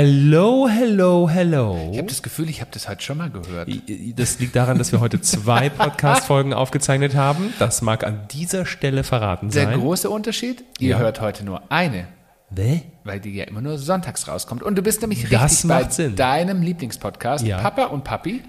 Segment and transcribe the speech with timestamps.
[0.00, 1.88] Hello, hello, hello.
[1.90, 3.68] Ich habe das Gefühl, ich habe das heute schon mal gehört.
[4.14, 7.52] Das liegt daran, dass wir heute zwei Podcast-Folgen aufgezeichnet haben.
[7.58, 9.80] Das mag an dieser Stelle verraten Der sein.
[9.80, 10.98] große Unterschied, ihr Ja.
[10.98, 12.06] hört heute nur eine,
[12.50, 12.80] Wä?
[13.04, 14.62] weil die ja immer nur sonntags rauskommt.
[14.62, 16.14] Und du bist nämlich Das richtig bei Sinn.
[16.14, 17.56] deinem Lieblingspodcast, Ja.
[17.58, 18.42] Papa und Papi,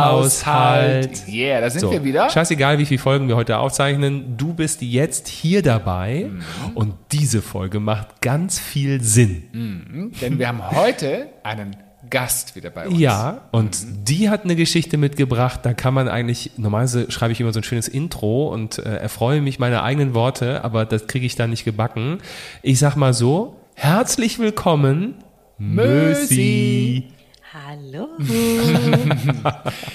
[0.00, 1.28] Männerhaushalt.
[1.28, 2.28] Yeah, da sind So, wir wieder.
[2.30, 4.36] scheißegal, wie viele Folgen wir heute aufzeichnen.
[4.36, 6.42] Du bist jetzt hier dabei Mhm.
[6.76, 10.10] und diese Folge macht ganz viel Sinn.
[10.20, 11.76] Denn wir haben heute einen
[12.10, 12.98] Gast wieder bei uns.
[12.98, 13.78] Ja, und
[14.08, 17.64] die hat eine Geschichte mitgebracht, da kann man eigentlich, normalerweise schreibe ich immer so ein
[17.64, 21.64] schönes Intro und äh, erfreue mich meiner eigenen Worte, aber das kriege ich dann nicht
[21.64, 22.18] gebacken.
[22.62, 25.14] Ich sag mal so, herzlich willkommen,
[25.58, 27.04] Mösi.
[27.52, 28.08] Hallo.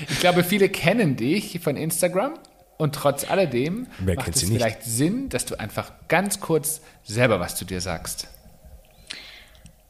[0.10, 2.34] Ich glaube, viele kennen dich von Instagram.
[2.78, 7.56] Und trotz alledem Wer macht es vielleicht Sinn, dass du einfach ganz kurz selber was
[7.56, 8.28] zu dir sagst.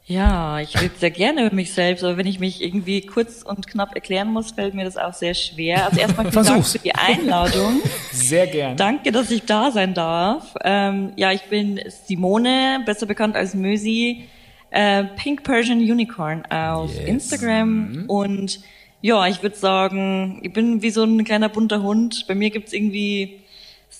[0.08, 3.66] Ja, ich rede sehr gerne über mich selbst, aber wenn ich mich irgendwie kurz und
[3.66, 5.86] knapp erklären muss, fällt mir das auch sehr schwer.
[5.86, 7.80] Also erstmal vielen Dank für die Einladung.
[8.12, 8.76] Sehr gern.
[8.76, 10.54] Danke, dass ich da sein darf.
[10.62, 14.28] Ähm, ja, ich bin Simone, besser bekannt als Mösi,
[14.70, 17.08] äh, Pink Persian Unicorn auf Yes.
[17.08, 18.60] Instagram und
[19.02, 22.26] ja, ich würde sagen, ich bin wie so ein kleiner bunter Hund.
[22.28, 23.40] Bei mir gibt's irgendwie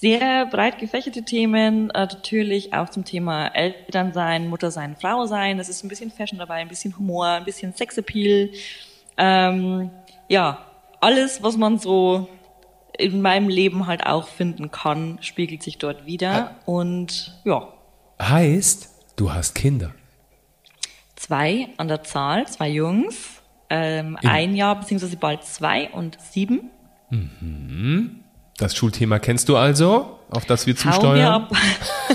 [0.01, 5.59] sehr breit gefächerte Themen, äh, natürlich auch zum Thema Elternsein, Muttersein, Frau sein.
[5.59, 8.51] Es ist ein bisschen Fashion dabei, ein bisschen Humor, ein bisschen Sexappeal.
[9.17, 9.91] Ähm,
[10.29, 10.67] ja,
[11.01, 12.29] alles, was man so
[12.99, 16.57] in meinem Leben halt auch finden kann, spiegelt sich dort wieder.
[16.67, 17.69] Und ja,
[18.21, 19.93] Heißt, du hast Kinder.
[21.17, 26.71] zwei an der Zahl, zwei Jungs, ähm, In- ein Jahr beziehungsweise bald zwei und sieben.
[28.59, 31.47] Das Schulthema kennst du also, auf das wir zusteuern?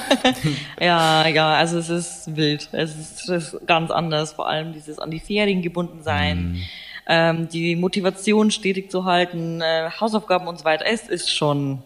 [0.79, 2.67] ja, ja, also es ist wild.
[2.71, 4.33] Es ist, es ist ganz anders.
[4.33, 6.61] Vor allem dieses an die Ferien gebunden sein, Mhm.
[7.07, 10.85] ähm, die Motivation stetig zu halten, äh, Hausaufgaben und so weiter.
[10.88, 11.83] Es ist schon,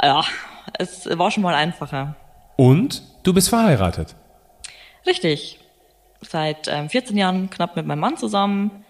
[0.00, 0.22] ja,
[0.78, 2.14] es war schon mal einfacher.
[2.56, 4.14] Und du bist verheiratet.
[5.06, 5.58] Richtig.
[6.22, 8.84] Seit ähm, 14 Jahren knapp mit meinem Mann zusammen,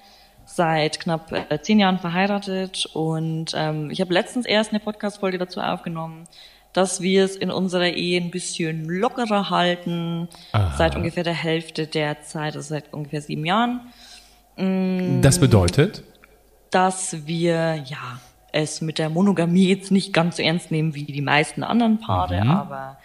[0.57, 5.61] seit knapp äh, 10 Jahren verheiratet und ähm, ich habe letztens erst eine Podcast-Folge dazu
[5.61, 6.25] aufgenommen,
[6.73, 10.75] dass wir es in unserer Ehe ein bisschen lockerer halten, Aha.
[10.77, 13.81] seit ungefähr der Hälfte der Zeit, also seit ungefähr sieben Jahren,
[15.21, 16.03] Das bedeutet,
[16.71, 18.21] dass wir ja
[18.53, 22.41] es mit der Monogamie jetzt nicht ganz so ernst nehmen wie die meisten anderen Paare,
[22.43, 22.99] aber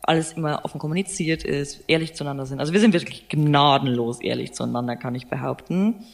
[0.00, 2.60] alles immer offen kommuniziert ist, ehrlich zueinander sind.
[2.60, 6.04] Also wir sind wirklich gnadenlos ehrlich zueinander, kann ich behaupten.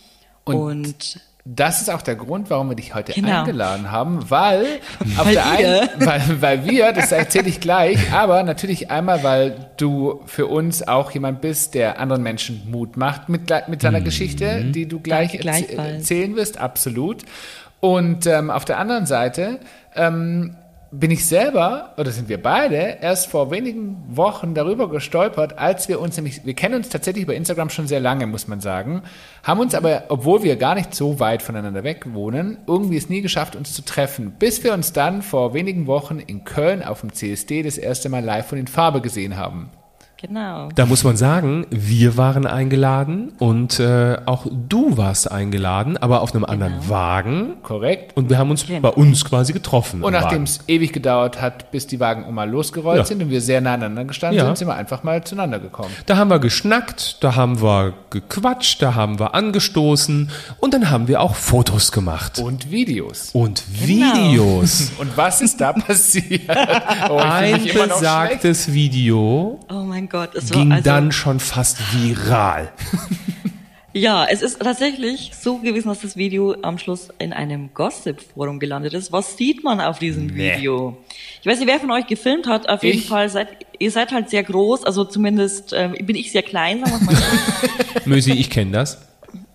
[0.44, 3.40] Und Und, Das ist auch der Grund, warum wir dich heute Genau.
[3.40, 4.64] eingeladen haben, weil
[5.16, 5.80] auf Weil der ihr.
[5.82, 10.86] einen, weil, weil wir, das erzähle ich gleich, aber natürlich einmal, weil du für uns
[10.86, 15.34] auch jemand bist, der anderen Menschen Mut macht mit, mit seiner Geschichte, die du gleich
[15.34, 17.22] erzählen wirst, absolut.
[17.80, 19.60] Und ähm, auf der anderen Seite
[19.96, 20.56] ähm,
[20.92, 26.00] bin ich selber, oder sind wir beide, erst vor wenigen Wochen darüber gestolpert, als wir
[26.00, 29.02] uns nämlich, wir kennen uns tatsächlich über Instagram schon sehr lange, muss man sagen,
[29.44, 33.22] haben uns aber, obwohl wir gar nicht so weit voneinander weg wohnen, irgendwie es nie
[33.22, 37.12] geschafft, uns zu treffen, bis wir uns dann vor wenigen Wochen in Köln auf dem
[37.12, 39.70] CSD das erste Mal live und in Farbe gesehen haben.
[40.20, 40.68] Genau.
[40.74, 46.34] da muss man sagen, wir waren eingeladen und äh, auch du warst eingeladen, aber auf
[46.34, 47.54] einem anderen Wagen.
[47.62, 48.16] Korrekt?
[48.16, 48.80] Und wir haben uns Genau.
[48.80, 50.02] bei uns quasi getroffen.
[50.02, 53.04] Und nachdem es ewig gedauert hat, bis die Wagen mal losgerollt Ja.
[53.04, 54.44] sind und wir sehr nah aneinander gestanden Ja.
[54.46, 55.90] sind, sind wir einfach mal zueinander gekommen.
[56.06, 61.08] Da haben wir geschnackt, da haben wir gequatscht, da haben wir angestoßen und dann haben
[61.08, 62.38] wir auch Fotos gemacht.
[62.38, 63.30] Und Videos.
[63.32, 64.14] Und Genau.
[64.14, 64.92] Videos.
[64.98, 66.42] Und was ist da passiert?
[67.08, 71.78] Oh, Ein immer besagtes Video Oh mein Gott, es war ging also, dann schon fast
[71.94, 72.72] viral.
[73.92, 78.94] Ja, es ist tatsächlich so gewesen, dass das Video am Schluss in einem Gossip-Forum gelandet
[78.94, 79.10] ist.
[79.10, 80.54] Was sieht man auf diesem Nee.
[80.56, 80.96] Video?
[81.40, 82.68] Ich weiß nicht, wer von euch gefilmt hat.
[82.68, 83.08] Auf jeden Ich.
[83.08, 83.48] Fall seid
[83.80, 87.16] ihr seid halt sehr groß, also zumindest ähm, bin ich sehr klein, sagen wir mal
[87.16, 88.00] so.
[88.04, 88.98] Mösi, ich kenne das.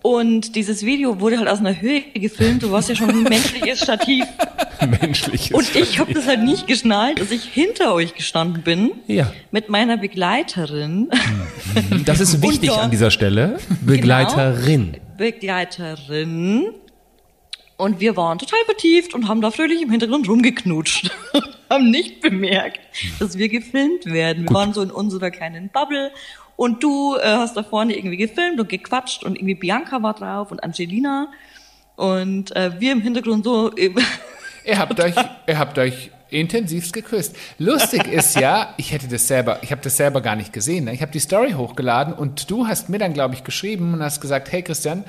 [0.01, 2.61] Und dieses Video wurde halt aus einer Höhe gefilmt.
[2.63, 4.25] Du warst ja schon ein menschliches Stativ.
[5.01, 5.51] Menschliches.
[5.51, 8.91] Und ich habe das halt nicht geschnallt, dass ich hinter euch gestanden bin.
[9.07, 9.31] Ja.
[9.51, 11.09] Mit meiner Begleiterin.
[12.05, 13.57] Das ist wichtig an dieser Stelle.
[13.81, 14.97] Begleiterin.
[15.17, 16.67] Begleiterin.
[17.77, 21.11] Und wir waren total vertieft und haben da fröhlich im Hintergrund rumgeknutscht.
[21.69, 22.79] haben nicht bemerkt,
[23.19, 24.43] dass wir gefilmt werden.
[24.43, 24.55] Wir Gut.
[24.55, 26.11] waren so in unserer kleinen Bubble.
[26.55, 30.51] Und du äh, hast da vorne irgendwie gefilmt und gequatscht und irgendwie Bianca war drauf
[30.51, 31.27] und Angelina.
[31.97, 33.91] Und äh, wir im Hintergrund so, äh,
[34.65, 35.15] Ihr habt euch,
[35.47, 37.35] ihr habt euch Intensivst geküsst.
[37.59, 40.85] Lustig ist ja, ich hätte das selber, ich habe das selber gar nicht gesehen.
[40.85, 40.93] Ne?
[40.93, 44.21] Ich habe die Story hochgeladen und du hast mir dann, glaube ich, geschrieben und hast
[44.21, 45.05] gesagt, hey Christian,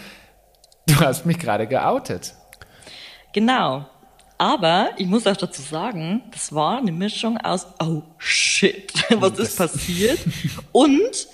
[0.87, 2.35] du hast mich gerade geoutet.
[3.33, 3.87] Genau.
[4.39, 9.57] Aber ich muss auch dazu sagen, das war eine Mischung aus, oh shit, was ist
[9.57, 10.19] passiert?
[10.73, 11.29] Und,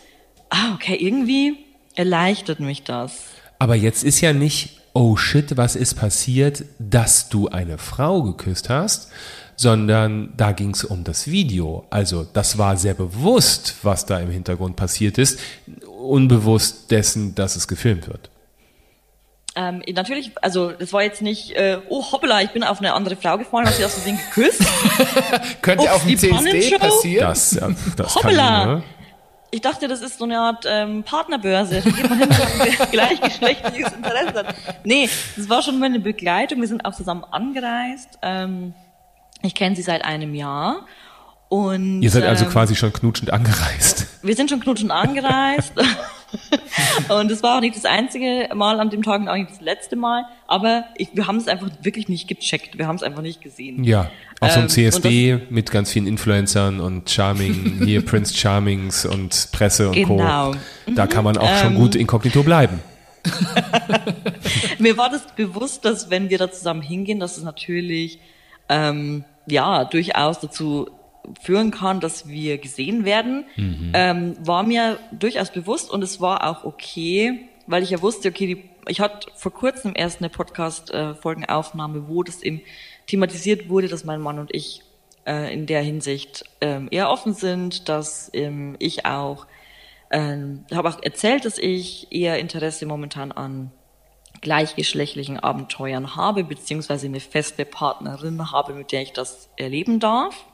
[0.49, 1.57] ah, okay, irgendwie
[1.97, 3.25] erleichtert mich das.
[3.59, 8.69] Aber jetzt ist ja nicht, oh shit, was ist passiert, dass du eine Frau geküsst
[8.69, 9.11] hast,
[9.57, 11.87] sondern da ging es um das Video.
[11.91, 15.39] Also das war sehr bewusst, was da im Hintergrund passiert ist,
[15.87, 18.31] unbewusst dessen, dass es gefilmt wird.
[19.55, 23.17] Ähm, natürlich, also das war jetzt nicht, äh, oh hoppla, ich bin auf eine andere
[23.17, 24.63] Frau gefallen, hast sie aus Versehen geküsst.
[25.63, 27.29] Könnte auf dem CSD passieren.
[27.29, 28.65] Das, ja, das Hoppla!
[28.65, 28.83] kann, ne?
[29.55, 31.83] Ich dachte, das ist so eine Art ähm, Partnerbörse.
[31.83, 34.55] Da geht man hin, wenn man gleichgeschlechtliches Interesse hat.
[34.83, 36.61] Nee, das war schon meine Begleitung.
[36.63, 38.19] Wir sind auch zusammen angereist.
[38.23, 38.73] Ähm,
[39.43, 40.87] ich kenne sie seit einem Jahr.
[41.51, 44.07] Und, Ihr seid also ähm, quasi schon knutschend angereist.
[44.23, 45.75] wir sind schon knutschend angereist.
[47.09, 49.61] und es war auch nicht das einzige Mal an dem Tag und auch nicht das
[49.61, 50.25] letzte Mal.
[50.47, 52.79] Aber ich, wir haben es einfach wirklich nicht gecheckt.
[52.79, 53.85] Wir haben es einfach nicht gesehen.
[53.85, 59.05] Ja, auf so einem Ähm, CSD mit ganz vielen Influencern und Charming, hier Prince Charmings
[59.07, 60.53] und Presse und Genau.
[60.53, 60.59] Co.
[60.95, 62.81] Da kann man auch Ähm, schon gut inkognito bleiben.
[64.79, 68.19] Mir war das bewusst, dass wenn wir da zusammen hingehen, dass es natürlich
[68.69, 70.91] ähm, ja durchaus dazu
[71.41, 73.45] führen kann, dass wir gesehen werden,
[73.95, 78.47] ähm, war mir durchaus bewusst und es war auch okay, weil ich ja wusste, okay,
[78.47, 82.63] die, ich hatte vor kurzem erst eine Podcast-Folgenaufnahme, wo das eben
[83.07, 84.83] thematisiert wurde, dass mein Mann und ich
[85.27, 89.47] äh, in der Hinsicht ähm, eher offen sind, dass ähm, ich auch
[90.11, 93.73] ähm, habe auch erzählt, dass ich eher Interesse momentan an
[94.43, 100.45] gleichgeschlechtlichen Abenteuern habe, beziehungsweise eine feste Partnerin habe, mit der ich das erleben darf.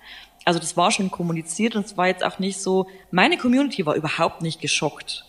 [0.49, 3.95] Also das war schon kommuniziert und es war jetzt auch nicht so, meine Community war
[3.97, 5.27] überhaupt nicht geschockt.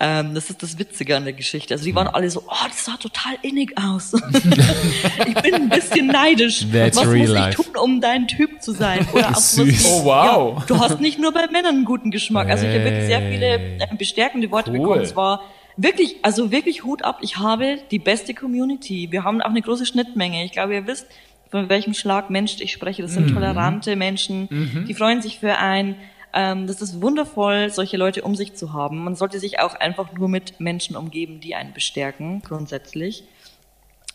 [0.00, 1.74] Ähm, das ist das Witzige an der Geschichte.
[1.74, 4.14] Also die waren alle so, oh, das sah total innig aus.
[5.26, 6.64] ich bin ein bisschen neidisch.
[6.72, 7.50] That's Was muss life.
[7.50, 9.06] ich tun, um dein Typ zu sein?
[9.12, 9.84] Oder auch Süß.
[9.90, 10.58] Oh, wow.
[10.60, 12.48] Ja, du hast nicht nur bei Männern einen guten Geschmack.
[12.48, 13.46] Also ich habe wirklich sehr viele
[13.78, 14.78] äh, bestärkende Worte Cool.
[14.78, 15.00] bekommen.
[15.02, 15.42] Es war
[15.76, 17.18] wirklich, also wirklich Hut ab.
[17.20, 19.08] Ich habe die beste Community.
[19.10, 20.46] Wir haben auch eine große Schnittmenge.
[20.46, 21.06] Ich glaube, ihr wisst,
[21.54, 23.02] von welchem Schlag Mensch ich spreche.
[23.02, 24.48] Das sind tolerante Menschen,
[24.88, 25.94] die freuen sich für ein.
[26.32, 29.04] Ähm, das ist wundervoll, solche Leute um sich zu haben.
[29.04, 33.24] Man sollte sich auch einfach nur mit Menschen umgeben, die einen bestärken, grundsätzlich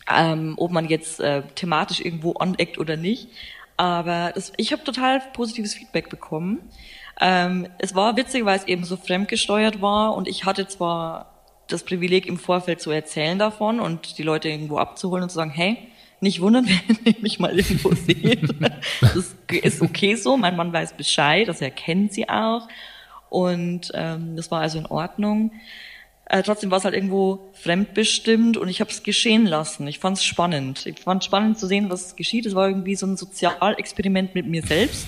[0.10, 3.30] ähm, ob man jetzt äh, thematisch irgendwo aneckt oder nicht.
[3.78, 6.60] Aber das, ich habe total positives Feedback bekommen.
[7.22, 11.34] Ähm, es war witzig, weil es eben so fremdgesteuert war und ich hatte zwar
[11.68, 15.52] das Privileg im Vorfeld zu erzählen davon und die Leute irgendwo abzuholen und zu sagen,
[15.52, 15.78] hey,
[16.22, 18.42] nicht wundern, wenn ihr mich mal irgendwo seht.
[19.00, 22.68] Das ist okay so, mein Mann weiß Bescheid, also er kennt sie auch.
[23.30, 25.52] Und ähm, das war also in Ordnung.
[26.26, 29.88] Äh, trotzdem war es halt irgendwo fremdbestimmt und ich habe es geschehen lassen.
[29.88, 30.86] Ich fand es spannend.
[30.86, 32.46] Ich fand spannend zu sehen, was geschieht.
[32.46, 35.08] Es war irgendwie so ein Sozialexperiment mit mir selbst.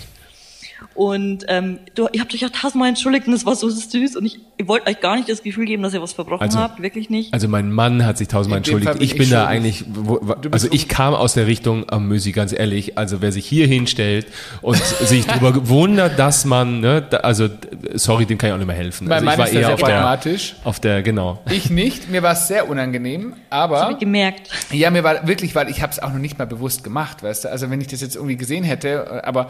[0.94, 4.26] Und ähm, du, ihr habt euch ja tausendmal entschuldigt und es war so süß und
[4.26, 6.82] ich, ich wollte euch gar nicht das Gefühl geben, dass ihr was verbrochen Also- habt,
[6.82, 7.34] wirklich nicht.
[7.34, 8.94] Also mein Mann hat sich tausendmal entschuldigt.
[8.94, 10.20] bin Ich ich bin da eigentlich, wo,
[10.52, 14.28] also ich kam aus der Richtung, am Mösi, ganz ehrlich, also wer sich hier hinstellt
[14.62, 17.48] und sich darüber wundert, dass man, ne, da, also
[17.94, 19.08] sorry, dem kann ich auch nicht mehr helfen.
[19.08, 21.42] Mein Also ich Mann war ist da eher sehr auf der, auf der, genau.
[21.50, 22.10] Ich nicht.
[22.10, 24.50] Mir war es sehr unangenehm, Hab aber ich gemerkt.
[24.72, 27.46] ja, mir war wirklich, weil ich habe es auch noch nicht mal bewusst gemacht, weißt
[27.46, 27.50] du.
[27.52, 29.50] Also wenn ich das jetzt irgendwie gesehen hätte, aber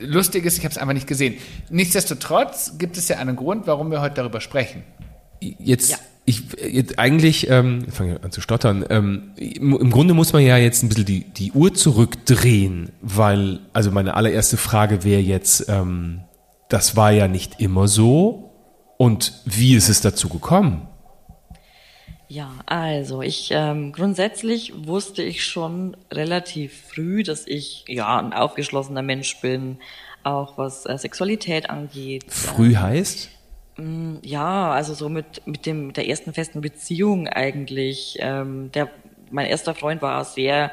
[0.00, 1.34] lustig ist, ich habe es einfach nicht gesehen.
[1.70, 4.82] Nichtsdestotrotz gibt es ja einen Grund, warum wir heute darüber sprechen.
[5.40, 5.98] Jetzt, Ja.
[6.24, 10.32] ich, jetzt eigentlich, ähm, jetzt fange ich an zu stottern, ähm, im, im Grunde muss
[10.32, 15.20] man ja jetzt ein bisschen die, die Uhr zurückdrehen, weil, also meine allererste Frage wäre
[15.20, 16.20] jetzt, ähm,
[16.68, 18.50] das war ja nicht immer so
[18.98, 20.88] und wie ist es dazu gekommen?
[22.28, 29.00] Ja, also ich ähm, grundsätzlich wusste ich schon relativ früh, dass ich ja ein aufgeschlossener
[29.02, 29.78] Mensch bin,
[30.24, 32.24] auch was äh, Sexualität angeht.
[32.28, 33.30] Früh heißt?
[34.22, 38.18] Ja, also so mit mit dem mit der ersten festen Beziehung eigentlich.
[38.20, 38.90] Ähm, der
[39.30, 40.72] mein erster Freund war sehr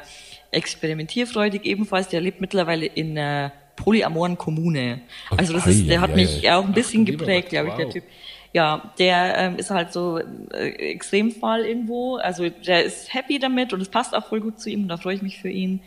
[0.50, 2.08] experimentierfreudig ebenfalls.
[2.08, 5.02] Der lebt mittlerweile in einer polyamoren Kommune.
[5.36, 7.92] Also das ist, der hat mich auch ein bisschen Ach, geprägt, glaube ich, der wow.
[7.92, 8.04] Typ.
[8.52, 12.16] Ja, der ähm, ist halt so äh, Extremfall irgendwo.
[12.16, 14.96] Also der ist happy damit und es passt auch voll gut zu ihm und da
[14.96, 15.80] freue ich mich für ihn.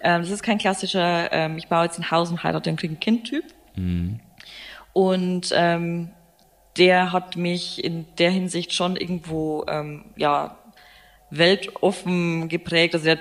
[0.00, 2.94] Ähm, das ist kein klassischer, ähm, ich baue jetzt ein Haus und heirate und kriege
[2.94, 3.44] ein Kind-Typ.
[4.92, 6.10] Und ähm,
[6.76, 10.58] der hat mich in der Hinsicht schon irgendwo, ähm, ja,
[11.30, 12.94] weltoffen geprägt.
[12.94, 13.18] Also er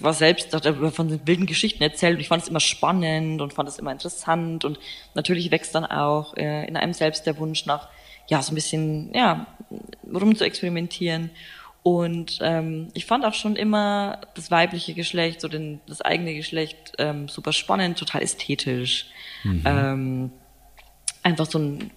[0.00, 3.52] war selbst hat von den wilden Geschichten erzählt und ich fand es immer spannend und
[3.52, 4.78] fand es immer interessant und
[5.14, 7.88] natürlich wächst dann auch äh, in einem selbst der Wunsch nach
[8.28, 9.46] ja so ein bisschen ja
[10.12, 11.30] rum zu experimentieren
[11.82, 16.92] und ähm, ich fand auch schon immer das weibliche Geschlecht, so den, das eigene Geschlecht
[16.98, 19.06] ähm, super spannend, total ästhetisch.
[19.42, 19.62] Mhm.
[19.64, 20.32] Ähm,
[21.22, 21.90] einfach so ein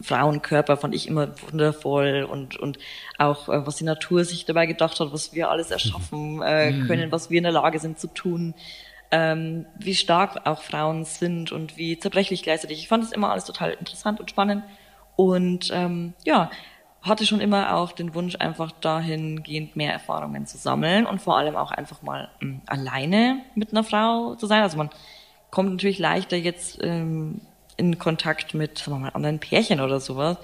[0.00, 2.78] Frauenkörper fand ich immer wundervoll und, und
[3.18, 6.86] auch äh, was die Natur sich dabei gedacht hat, was wir alles erschaffen äh, mhm.
[6.86, 8.54] können, was wir in der Lage sind zu tun,
[9.10, 12.78] ähm, wie stark auch Frauen sind und wie zerbrechlich gleichzeitig.
[12.78, 14.62] Ich fand es immer alles total interessant und spannend
[15.16, 16.50] und ähm, ja,
[17.02, 21.56] hatte schon immer auch den Wunsch, einfach dahingehend mehr Erfahrungen zu sammeln und vor allem
[21.56, 24.62] auch einfach mal ähm, alleine mit einer Frau zu sein.
[24.62, 24.90] Also man
[25.50, 27.40] kommt natürlich leichter jetzt ähm,
[27.76, 30.36] in Kontakt mit sagen wir mal, anderen Pärchen oder sowas.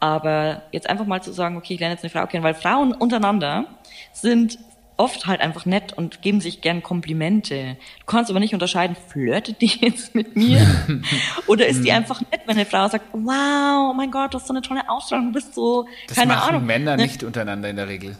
[0.00, 2.92] Aber jetzt einfach mal zu sagen, okay, ich lerne jetzt eine Frau kennen, weil Frauen
[2.92, 3.66] untereinander
[4.12, 4.58] sind
[4.96, 7.76] oft halt einfach nett und geben sich gern Komplimente.
[8.00, 10.66] Du kannst aber nicht unterscheiden, flirtet die jetzt mit mir?
[11.46, 11.98] Oder ist die hm.
[11.98, 14.88] einfach nett, wenn eine Frau sagt, wow, oh mein Gott, du hast so eine tolle
[14.88, 16.66] Ausstrahlung, du bist so, das keine machen Ahnung.
[16.66, 17.02] Männer ne?
[17.02, 18.16] nicht untereinander in der Regel.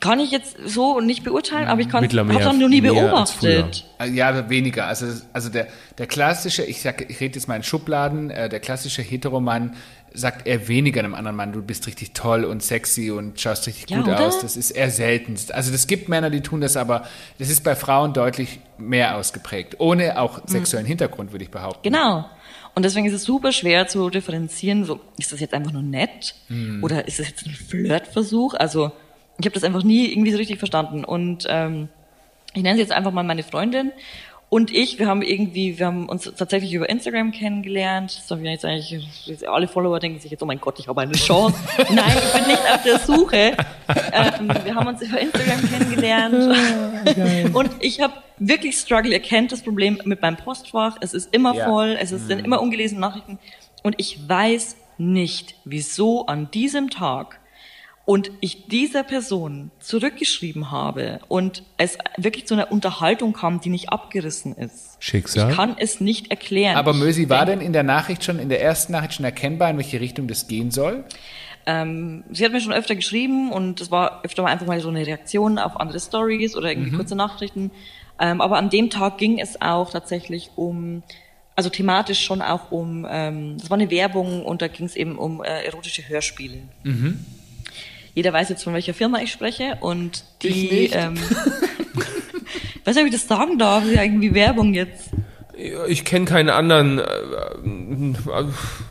[0.00, 3.84] Kann ich jetzt so nicht beurteilen, aber ich kann es noch nie beobachtet.
[4.12, 4.86] Ja, weniger.
[4.86, 5.66] Also, also der,
[5.98, 9.74] der klassische, ich sag, ich rede jetzt mal in Schubladen, äh, der klassische Heteromann
[10.14, 13.90] sagt eher weniger einem anderen Mann, du bist richtig toll und sexy und schaust richtig
[13.90, 14.20] ja, gut oder?
[14.26, 14.40] aus.
[14.40, 15.36] Das ist eher selten.
[15.52, 17.06] Also es gibt Männer, die tun das, aber
[17.38, 19.76] das ist bei Frauen deutlich mehr ausgeprägt.
[19.78, 20.48] Ohne auch mhm.
[20.48, 20.88] sexuellen mhm.
[20.88, 21.82] Hintergrund, würde ich behaupten.
[21.82, 22.28] Genau.
[22.74, 26.34] Und deswegen ist es super schwer zu differenzieren, so, ist das jetzt einfach nur nett?
[26.48, 26.82] Mhm.
[26.82, 28.54] Oder ist das jetzt ein Flirtversuch?
[28.54, 28.92] Also,
[29.38, 31.04] ich habe das einfach nie irgendwie so richtig verstanden.
[31.04, 31.88] Und ähm,
[32.54, 33.92] ich nenne sie jetzt einfach mal meine Freundin
[34.52, 38.14] und ich, wir haben irgendwie, wir haben uns tatsächlich über Instagram kennengelernt.
[38.18, 41.00] Das haben wir jetzt eigentlich, alle Follower denken sich jetzt, oh mein Gott, ich habe
[41.00, 41.58] eine Chance.
[41.90, 43.56] Nein, ich bin nicht auf der Suche.
[44.12, 46.34] Ähm, wir haben uns über Instagram kennengelernt.
[46.34, 49.12] Ah, und ich habe wirklich Struggle.
[49.12, 50.98] Ihr kennt das Problem mit meinem Postfach.
[51.00, 51.64] Es ist immer ja.
[51.64, 52.44] voll, es sind mhm.
[52.44, 53.38] immer ungelesene Nachrichten.
[53.82, 57.40] Und ich weiß nicht, wieso an diesem Tag
[58.04, 63.90] und ich dieser Person zurückgeschrieben habe und es wirklich zu einer Unterhaltung kam, die nicht
[63.90, 64.96] abgerissen ist.
[64.98, 65.50] Schicksal.
[65.50, 66.76] Ich kann es nicht erklären.
[66.76, 69.76] Aber Mösi, war denn in der Nachricht schon, in der ersten Nachricht schon erkennbar, in
[69.76, 71.04] welche Richtung das gehen soll?
[71.64, 74.88] Ähm, sie hat mir schon öfter geschrieben und es war öfter mal einfach mal so
[74.88, 76.96] eine Reaktion auf andere Stories oder irgendwie mhm.
[76.96, 77.70] kurze Nachrichten.
[78.18, 81.04] Ähm, aber an dem Tag ging es auch tatsächlich um
[81.54, 85.18] also thematisch schon auch um, ähm, das war eine Werbung und da ging es eben
[85.18, 86.62] um äh, erotische Hörspiele.
[86.82, 87.24] Mhm.
[88.14, 91.16] Jeder weiß jetzt, von welcher Firma ich spreche und die, ähm,
[92.84, 95.10] weiß nicht, ob ich das sagen darf, ist ja irgendwie Werbung jetzt.
[95.88, 96.98] Ich kenne keinen anderen.
[96.98, 98.44] Äh, äh,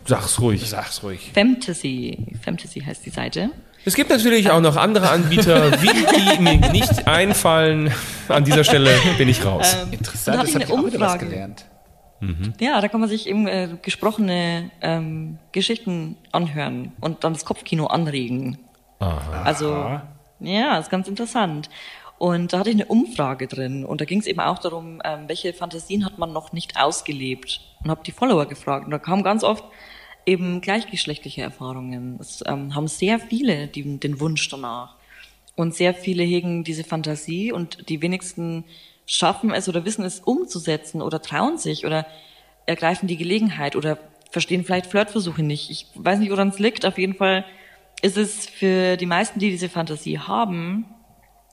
[0.05, 0.67] sag's ruhig.
[0.67, 1.31] Sag's ruhig.
[1.33, 2.17] Fantasy.
[2.43, 3.49] Fantasy heißt die Seite.
[3.83, 7.91] Es gibt natürlich auch noch andere Anbieter, wie die mir nicht einfallen.
[8.27, 9.75] An dieser Stelle bin ich raus.
[9.81, 11.65] Ähm, Interessant, da das habe ich auch wieder was gelernt.
[12.19, 12.53] Mhm.
[12.59, 17.87] Ja, da kann man sich eben äh, gesprochene ähm, Geschichten anhören und dann das Kopfkino
[17.87, 18.59] anregen.
[19.01, 19.43] Aha.
[19.43, 19.99] Also,
[20.39, 21.69] ja, ist ganz interessant.
[22.17, 25.23] Und da hatte ich eine Umfrage drin und da ging es eben auch darum, ähm,
[25.25, 29.23] welche Fantasien hat man noch nicht ausgelebt und habe die Follower gefragt und da kam
[29.23, 29.63] ganz oft
[30.27, 32.19] eben gleichgeschlechtliche Erfahrungen.
[32.21, 34.97] Es ähm, haben sehr viele die, den Wunsch danach
[35.55, 38.65] und sehr viele hegen diese Fantasie und die wenigsten
[39.07, 42.05] schaffen es oder wissen es umzusetzen oder trauen sich oder
[42.67, 43.97] ergreifen die Gelegenheit oder
[44.29, 45.71] verstehen vielleicht Flirtversuche nicht.
[45.71, 46.85] Ich weiß nicht, woran es liegt.
[46.85, 47.45] Auf jeden Fall
[48.01, 50.85] ist es für die meisten, die diese Fantasie haben,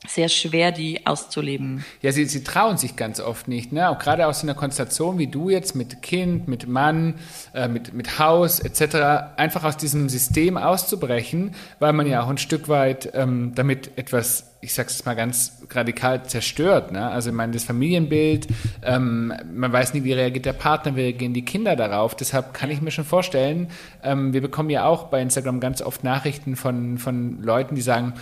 [0.07, 1.83] sehr schwer, die auszuleben.
[2.01, 3.73] Ja, sie, sie trauen sich ganz oft nicht.
[3.73, 3.89] Ne?
[3.89, 7.15] Auch gerade aus einer Konstellation wie du jetzt mit Kind, mit Mann,
[7.53, 12.37] äh, mit, mit Haus etc., einfach aus diesem System auszubrechen, weil man ja auch ein
[12.37, 16.91] Stück weit ähm, damit etwas ich sag's jetzt mal ganz radikal zerstört.
[16.91, 17.09] Ne?
[17.09, 18.47] Also ich meine, das Familienbild,
[18.83, 22.15] ähm, man weiß nie, wie reagiert der Partner, wie reagieren die Kinder darauf.
[22.15, 23.69] Deshalb kann ich mir schon vorstellen,
[24.03, 28.13] ähm, wir bekommen ja auch bei Instagram ganz oft Nachrichten von, von Leuten, die sagen,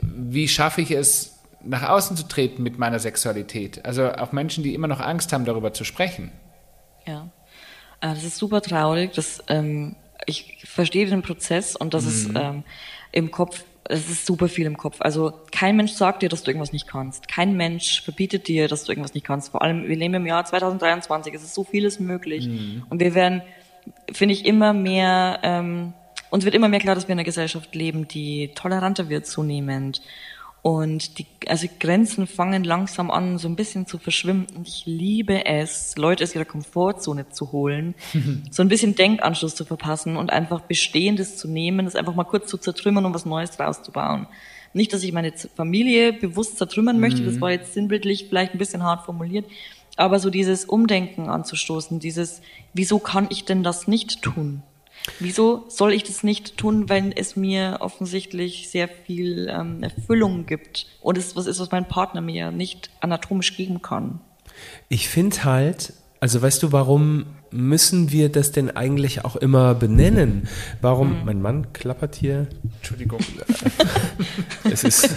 [0.00, 1.32] wie schaffe ich es,
[1.62, 3.84] nach außen zu treten mit meiner Sexualität?
[3.84, 6.30] Also auch Menschen, die immer noch Angst haben, darüber zu sprechen.
[7.06, 7.28] Ja,
[8.00, 9.12] äh, das ist super traurig.
[9.14, 12.10] Das, ähm, ich verstehe den Prozess und das mhm.
[12.10, 12.64] ist ähm,
[13.12, 14.96] im Kopf es ist super viel im Kopf.
[15.00, 17.28] Also kein Mensch sagt dir, dass du irgendwas nicht kannst.
[17.28, 19.50] Kein Mensch verbietet dir, dass du irgendwas nicht kannst.
[19.50, 22.48] Vor allem, wir leben im Jahr 2023, es ist so vieles möglich.
[22.48, 22.84] Mhm.
[22.88, 23.42] Und wir werden,
[24.12, 25.92] finde ich, immer mehr, ähm,
[26.30, 30.00] uns wird immer mehr klar, dass wir in einer Gesellschaft leben, die toleranter wird zunehmend
[30.64, 34.46] und die also Grenzen fangen langsam an, so ein bisschen zu verschwimmen.
[34.56, 37.94] Und ich liebe es, Leute aus ihrer Komfortzone zu holen,
[38.50, 42.48] so ein bisschen Denkanschluss zu verpassen und einfach Bestehendes zu nehmen, das einfach mal kurz
[42.48, 44.26] zu zertrümmern und was Neues draus zu bauen.
[44.72, 48.84] Nicht, dass ich meine Familie bewusst zertrümmern möchte, das war jetzt sinnbildlich vielleicht ein bisschen
[48.84, 49.44] hart formuliert,
[49.96, 52.40] aber so dieses Umdenken anzustoßen, dieses,
[52.72, 54.62] wieso kann ich denn das nicht tun?
[55.20, 60.86] Wieso soll ich das nicht tun, wenn es mir offensichtlich sehr viel ähm, Erfüllung gibt
[61.00, 64.20] und es was ist, was mein Partner mir nicht anatomisch geben kann?
[64.88, 70.48] Ich finde halt, also weißt du, warum müssen wir das denn eigentlich auch immer benennen?
[70.80, 73.20] Warum, mein Mann klappert hier, Entschuldigung.
[74.70, 75.08] es ist,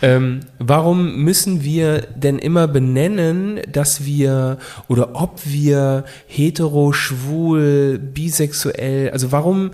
[0.00, 4.58] ähm, warum müssen wir denn immer benennen, dass wir
[4.88, 9.72] oder ob wir hetero, schwul, bisexuell, also warum,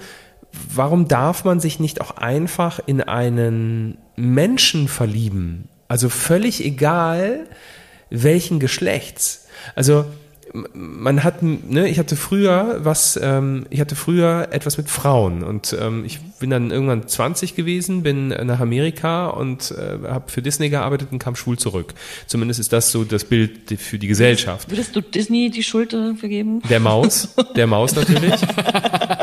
[0.74, 5.68] warum darf man sich nicht auch einfach in einen Menschen verlieben?
[5.88, 7.46] Also völlig egal,
[8.08, 9.46] welchen Geschlechts.
[9.74, 10.06] Also
[10.74, 15.76] man hat, ne, ich hatte früher was, ähm, ich hatte früher etwas mit Frauen und
[15.80, 20.68] ähm, ich bin dann irgendwann 20 gewesen, bin nach Amerika und äh, habe für Disney
[20.68, 21.94] gearbeitet und kam schwul zurück.
[22.26, 24.68] Zumindest ist das so das Bild für die Gesellschaft.
[24.68, 26.60] Würdest du Disney die Schuld äh, vergeben?
[26.68, 28.34] Der Maus, der Maus natürlich.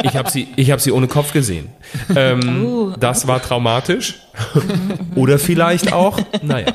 [0.03, 1.67] Ich habe sie, ich habe sie ohne Kopf gesehen.
[2.15, 2.93] Ähm, Oh.
[2.99, 4.15] Das war traumatisch.
[5.15, 6.67] Oder vielleicht auch, naja.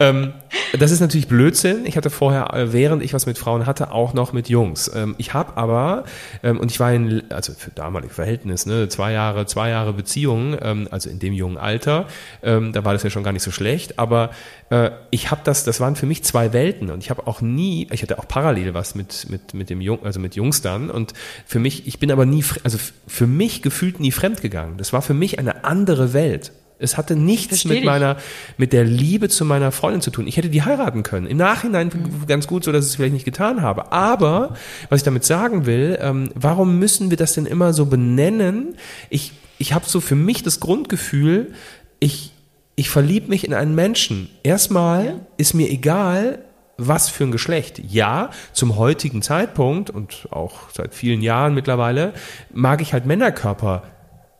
[0.00, 0.32] Ähm,
[0.78, 1.84] das ist natürlich Blödsinn.
[1.84, 4.90] Ich hatte vorher, äh, während ich was mit Frauen hatte, auch noch mit Jungs.
[4.94, 6.04] Ähm, ich habe aber,
[6.42, 10.56] ähm, und ich war in, also für damalige Verhältnis, ne, zwei Jahre, zwei Jahre Beziehung,
[10.60, 12.06] ähm, also in dem jungen Alter,
[12.42, 14.30] ähm, da war das ja schon gar nicht so schlecht, aber
[14.70, 17.88] äh, ich habe das, das waren für mich zwei Welten und ich habe auch nie,
[17.90, 21.14] ich hatte auch parallel was mit, mit, mit dem Jung, also mit Jungs dann und
[21.46, 24.76] für mich, ich bin aber nie, also für mich gefühlt nie fremd gegangen.
[24.78, 26.52] Das war für mich eine andere Welt.
[26.78, 28.16] Es hatte nichts mit meiner,
[28.56, 30.26] mit der Liebe zu meiner Freundin zu tun.
[30.26, 31.26] Ich hätte die heiraten können.
[31.26, 31.90] Im Nachhinein
[32.26, 33.90] ganz gut, so dass ich es vielleicht nicht getan habe.
[33.92, 34.54] Aber
[34.88, 38.76] was ich damit sagen will, ähm, warum müssen wir das denn immer so benennen?
[39.10, 41.52] Ich, ich habe so für mich das Grundgefühl,
[42.00, 42.32] ich,
[42.76, 44.30] ich verliebe mich in einen Menschen.
[44.42, 46.44] Erstmal ist mir egal,
[46.76, 47.80] was für ein Geschlecht.
[47.90, 52.14] Ja, zum heutigen Zeitpunkt und auch seit vielen Jahren mittlerweile
[52.52, 53.82] mag ich halt Männerkörper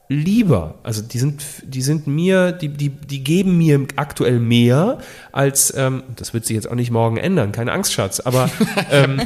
[0.08, 0.76] lieber.
[0.82, 4.98] Also die sind, die sind mir, die, die, die geben mir aktuell mehr
[5.32, 8.50] als, ähm, das wird sich jetzt auch nicht morgen ändern, keine Angst, Schatz, aber
[8.90, 9.20] ähm,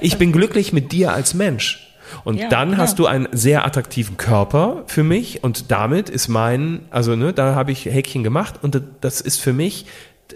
[0.00, 1.93] ich bin glücklich mit dir als Mensch.
[2.24, 2.80] Und Ja, dann klar.
[2.80, 7.54] hast du einen sehr attraktiven Körper für mich und damit ist mein, also ne, da
[7.54, 9.86] habe ich Häkchen gemacht und das ist für mich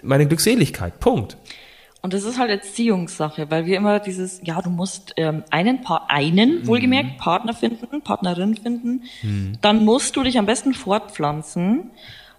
[0.02, 0.98] meine Glückseligkeit.
[1.00, 1.36] Punkt.
[2.00, 6.08] Und das ist halt Erziehungssache, weil wir immer dieses, ja, du musst ähm, einen Paar,
[6.08, 9.02] einen, wohlgemerkt, Partner finden, Partnerin finden,
[9.60, 11.90] dann musst du dich am besten fortpflanzen.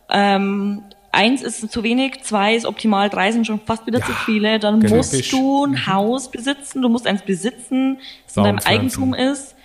[0.10, 4.60] Ähm, eins ist zu wenig, zwei ist optimal, drei sind schon fast wieder zu viele.
[4.60, 4.98] Dann genau.
[4.98, 8.60] musst du ein Haus besitzen, du musst eins besitzen, das in deinem.
[8.60, 9.56] Eigentum ist.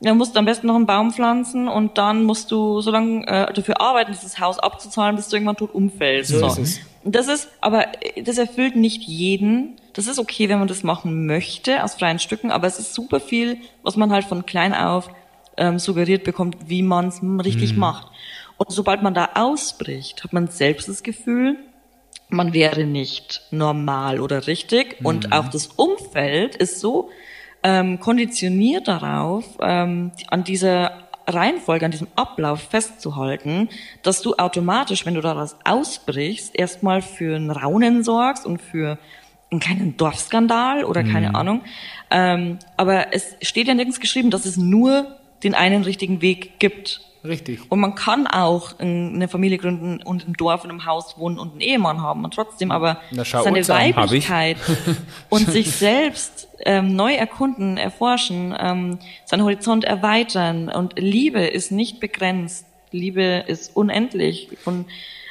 [0.00, 3.24] Dann musst du am besten noch einen Baum pflanzen und dann musst du so lange
[3.28, 6.30] äh, dafür arbeiten, dieses Haus abzuzahlen, bis du irgendwann tot umfällst.
[6.32, 9.76] So ist das ist, aber äh, das erfüllt nicht jeden.
[9.92, 13.20] Das ist okay, wenn man das machen möchte, aus freien Stücken, aber es ist super
[13.20, 15.10] viel, was man halt von klein auf
[15.56, 18.08] ähm, suggeriert bekommt, wie man es richtig macht.
[18.64, 21.56] Und sobald man da ausbricht, hat man selbst das Gefühl,
[22.28, 24.96] man wäre nicht normal oder richtig.
[25.02, 27.10] Und auch das Umfeld ist so
[27.64, 33.68] ähm, konditioniert darauf, ähm, an dieser Reihenfolge, an diesem Ablauf festzuhalten,
[34.02, 38.98] dass du automatisch, wenn du daraus ausbrichst, erstmal für ein Raunen sorgst und für
[39.50, 41.62] einen kleinen Dorfskandal oder keine Ahnung.
[42.10, 47.00] Ähm, aber es steht ja nirgends geschrieben, dass es nur den einen richtigen Weg gibt.
[47.24, 47.60] Richtig.
[47.70, 51.38] Und man kann auch in- eine Familie gründen und im Dorf in einem Haus wohnen
[51.38, 53.96] und einen Ehemann haben und trotzdem aber Na, seine.
[53.96, 54.56] Weiblichkeit
[55.28, 60.68] und sich selbst ähm, neu erkunden, erforschen, ähm, seinen Horizont erweitern.
[60.68, 62.66] Und Liebe ist nicht begrenzt.
[62.90, 64.48] Liebe ist unendlich.
[64.64, 64.86] Und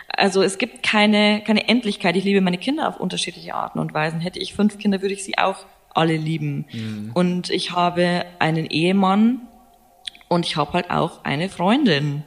[0.08, 2.16] also es gibt keine, keine Endlichkeit.
[2.16, 4.20] Ich liebe meine Kinder auf unterschiedliche Arten und Weisen.
[4.20, 5.58] Hätte ich fünf Kinder, würde ich sie auch
[5.94, 6.66] alle lieben.
[6.72, 7.12] Mhm.
[7.14, 9.42] Und ich habe einen Ehemann
[10.32, 12.24] und ich habe halt auch eine Freundin.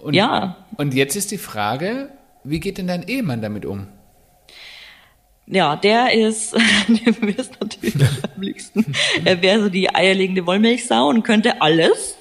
[0.00, 0.56] Und, Ja.
[0.78, 2.08] Und jetzt ist die Frage,
[2.44, 3.88] wie geht denn dein Ehemann damit um?
[5.46, 6.54] Ja, der ist,
[6.88, 7.94] der wäre es natürlich
[8.34, 8.86] am liebsten.
[9.24, 12.16] Er wäre so die eierlegende Wollmilchsau und könnte alles.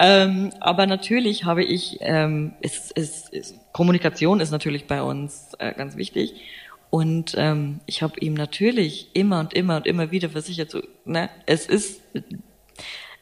[0.00, 5.72] Ähm, aber natürlich habe ich, ähm, es, es, es, Kommunikation ist natürlich bei uns äh,
[5.74, 6.34] ganz wichtig.
[6.90, 11.30] Und ähm, ich habe ihm natürlich immer und immer und immer wieder versichert, so, ne,
[11.46, 12.00] es ist,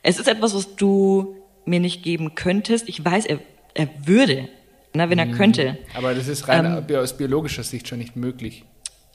[0.09, 2.89] es ist etwas, was du mir nicht geben könntest.
[2.89, 3.41] Ich weiß, er,
[3.75, 4.49] er würde,
[4.95, 5.77] ne, wenn er könnte.
[5.95, 8.65] Aber das ist rein Ähm, aus biologischer Sicht schon nicht möglich.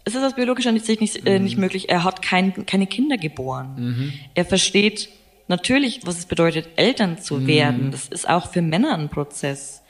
[0.05, 1.89] Es ist aus biologischer Sicht nicht, äh, nicht möglich.
[1.89, 4.13] Er hat kein, keine Kinder geboren.
[4.35, 5.09] Er versteht
[5.47, 7.89] natürlich, was es bedeutet, Eltern zu werden.
[7.89, 9.81] Das ist auch für Männer ein Prozess.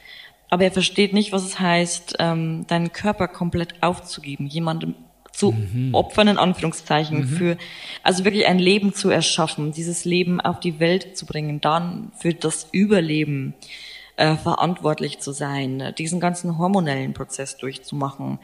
[0.50, 4.94] aber er versteht nicht, was es heißt, ähm, deinen Körper komplett aufzugeben, jemandem
[5.34, 5.94] zu Mhm.
[5.94, 7.58] opfern, in Anführungszeichen, für,
[8.04, 12.34] also wirklich ein Leben zu erschaffen, dieses Leben auf die Welt zu bringen, dann für
[12.34, 13.56] das Überleben
[14.16, 18.38] äh, verantwortlich zu sein, diesen ganzen hormonellen Prozess durchzumachen.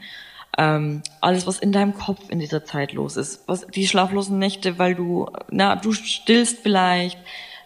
[0.58, 4.80] Ähm, alles, was in deinem Kopf in dieser Zeit los ist, was die schlaflosen Nächte,
[4.80, 7.18] weil du, na, du stillst vielleicht,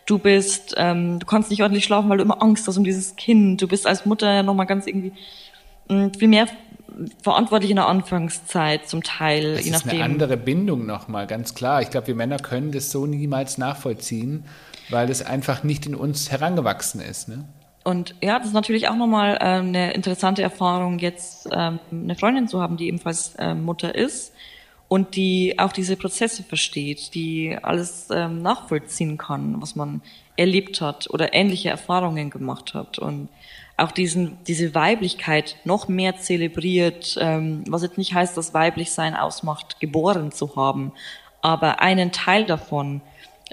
[0.04, 3.16] du bist, ähm, du kannst nicht ordentlich schlafen, weil du immer Angst hast um dieses
[3.16, 5.12] Kind, du bist als Mutter ja nochmal ganz irgendwie
[5.88, 6.46] mh, viel mehr
[7.22, 10.02] verantwortlich in der Anfangszeit zum Teil, Das je ist nachdem.
[10.02, 11.82] eine andere Bindung nochmal, ganz klar.
[11.82, 14.44] Ich glaube, wir Männer können das so niemals nachvollziehen,
[14.90, 17.28] weil es einfach nicht in uns herangewachsen ist.
[17.28, 17.44] Ne?
[17.84, 22.48] Und ja, das ist natürlich auch nochmal äh, eine interessante Erfahrung, jetzt ähm, eine Freundin
[22.48, 24.32] zu haben, die ebenfalls ähm, Mutter ist
[24.88, 30.00] und die auch diese Prozesse versteht, die alles ähm, nachvollziehen kann, was man
[30.36, 33.28] erlebt hat oder ähnliche Erfahrungen gemacht hat und
[33.76, 39.80] auch diesen, diese Weiblichkeit noch mehr zelebriert, ähm, was jetzt nicht heißt, dass Weiblichsein ausmacht,
[39.80, 40.92] geboren zu haben,
[41.42, 43.00] aber einen Teil davon,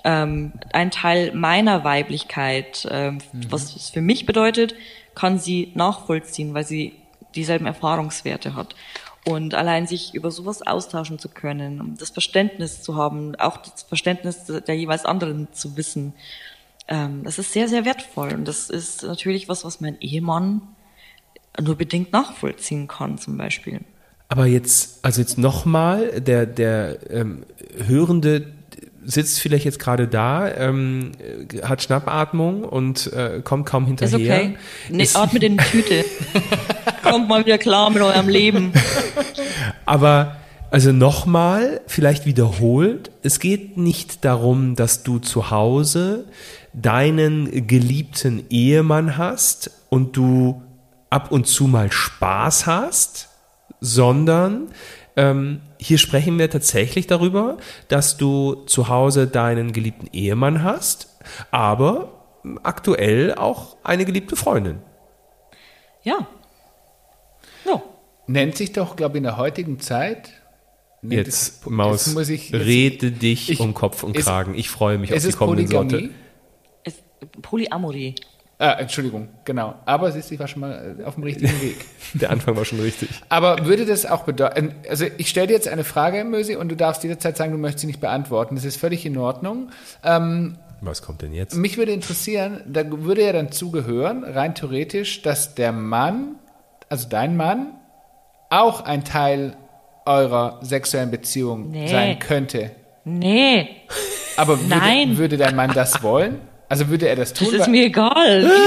[0.04, 3.18] ähm, ein Teil meiner Weiblichkeit, ähm,
[3.50, 4.76] was es für mich bedeutet,
[5.16, 6.94] kann sie nachvollziehen, weil sie
[7.36, 8.76] dieselben Erfahrungswerte hat.
[9.26, 13.84] Und allein sich über sowas austauschen zu können, um das Verständnis zu haben, auch das
[13.84, 16.14] Verständnis der jeweils anderen zu wissen,
[16.92, 18.34] ähm, das ist sehr, sehr wertvoll.
[18.34, 20.62] Und das ist natürlich was, was mein Ehemann
[21.60, 23.80] nur bedingt nachvollziehen kann, zum Beispiel.
[24.28, 27.46] Aber jetzt, also jetzt nochmal, der, der ähm,
[27.88, 28.54] Hörende
[29.04, 34.36] sitzt vielleicht jetzt gerade da, ähm, äh, hat Schnappatmung und äh, kommt kaum Ist hinterher.
[34.36, 34.58] okay.
[34.90, 36.06] Nee, Ist- atmet in die Tüte.
[37.04, 38.72] Kommt mal wieder klar mit eurem Leben.
[39.86, 40.38] Aber
[40.70, 46.26] also nochmal, vielleicht wiederholt, es geht nicht darum, dass du zu Hause
[46.74, 50.62] deinen geliebten Ehemann hast und du
[51.10, 53.30] ab und zu mal Spaß hast,
[53.82, 54.70] sondern
[55.18, 57.58] ähm, hier sprechen wir tatsächlich darüber,
[57.90, 61.10] dass du zu Hause deinen geliebten Ehemann hast,
[61.52, 62.14] aber
[62.64, 64.80] aktuell auch eine geliebte Freundin.
[66.04, 66.28] Ja.
[67.66, 67.82] Ja.
[68.28, 70.30] Nennt sich doch, glaube ich, in der heutigen Zeit.
[71.04, 74.54] Jetzt, Maus, jetzt muss ich, jetzt, rede dich ich- um Kopf und ist- Kragen.
[74.56, 75.90] Ich freue mich auf die kommende Polygamie.
[75.92, 76.10] Sorte.
[77.42, 78.16] Polyamorie.
[78.60, 79.74] Ah, Entschuldigung, genau.
[79.86, 81.78] Aber siehst du, ich war schon mal äh, auf dem richtigen Weg.
[82.14, 83.10] Der Anfang war schon richtig.
[83.30, 86.76] Aber würde das auch bedeuten, also ich stelle dir jetzt eine Frage, Mösi, und du
[86.76, 88.54] darfst jederzeit sagen, du möchtest sie nicht beantworten.
[88.56, 89.72] Das ist völlig in Ordnung.
[90.04, 91.56] Ähm, Was kommt denn jetzt?
[91.56, 96.36] mich würde interessieren, da würde ja dann zugehören, rein theoretisch, dass der Mann,
[96.88, 97.74] also dein Mann,
[98.52, 99.56] auch ein Teil
[100.06, 101.88] eurer sexuellen Beziehung Nee.
[101.88, 102.72] sein könnte.
[103.06, 103.70] Nee,
[104.38, 105.18] Aber würde, Nein.
[105.18, 106.42] würde dein Mann das wollen?
[106.72, 107.50] Also würde er das tun?
[107.52, 108.50] das ist mir egal.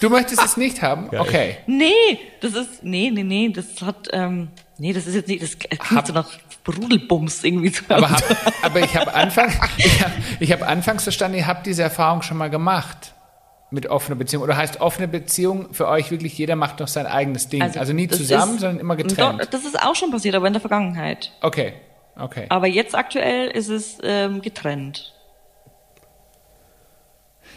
[0.00, 1.10] Du möchtest es nicht haben?
[1.16, 1.58] Okay.
[1.68, 5.56] Nee, das ist, nee, nee, nee, das hat, ähm, nee, das ist jetzt nicht, das
[5.56, 6.28] klingt Hab- so nach
[6.64, 7.70] Brudelbums irgendwie.
[7.70, 8.22] zu Aber, hab,
[8.64, 12.36] aber ich habe Anfang, ich hab, ich hab anfangs verstanden, ihr habt diese Erfahrung schon
[12.36, 13.14] mal gemacht
[13.70, 14.42] mit offener Beziehung.
[14.42, 17.62] Oder heißt offene Beziehung für euch wirklich, jeder macht noch sein eigenes Ding.
[17.62, 19.48] Also, nie das zusammen, ist- sondern immer Doch, getrennt.
[19.52, 21.30] das ist auch schon passiert, aber in der Vergangenheit.
[21.42, 21.74] Okay,
[22.18, 22.46] okay.
[22.48, 25.11] Aber jetzt aktuell ist es ähm, getrennt.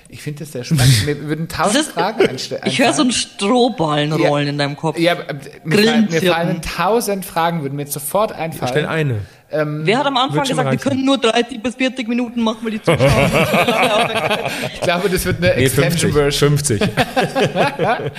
[0.08, 1.06] Ich finde das sehr spannend.
[1.06, 2.62] Mir würden tausend ist, Fragen einstellen.
[2.66, 5.00] ich höre so einen Strohballen rollen in deinem Kopf.
[5.00, 8.70] Ja, äh, mir, fallen, mir fallen tausend Fragen, würden mir jetzt sofort einfallen.
[8.72, 9.22] Stell eine.
[9.50, 10.80] Wer hat am Anfang gesagt, wir reichen.
[10.82, 13.00] können nur 30 bis 40 Minuten machen, weil die Zuschauer
[14.74, 16.14] Ich glaube, das wird eine Nee, Extension 50.
[16.14, 16.58] Version.
[16.58, 16.82] 50.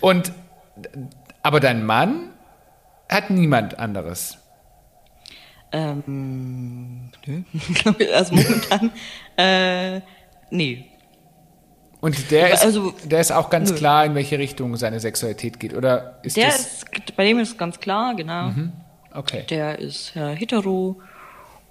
[0.00, 0.32] Und,
[1.42, 2.30] aber dein Mann
[3.08, 4.38] hat niemand anderes.
[5.72, 7.42] ähm, nö.
[8.14, 8.90] also momentan,
[9.36, 10.00] äh,
[10.50, 10.86] nee.
[12.02, 13.76] Und der ist, Also, der ist auch ganz nö.
[13.76, 17.56] klar, in welche Richtung seine Sexualität geht, oder ist Der das ist, bei dem ist
[17.56, 18.50] ganz klar, genau.
[19.14, 19.44] okay?
[19.48, 21.00] Der ist äh, hetero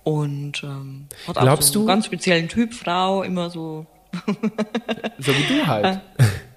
[0.04, 3.86] und ähm, hat auch Glaubst so einen du- ganz speziellen Typ, Frau, immer so.
[5.20, 6.00] So wie du halt.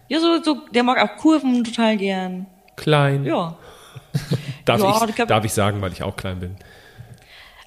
[0.09, 2.47] Ja, so, so, der mag auch Kurven total gern.
[2.77, 3.25] Klein.
[3.25, 3.57] Ja.
[4.65, 6.57] Darf, Ja, ich, ich glaub- darf ich sagen, weil ich auch klein bin.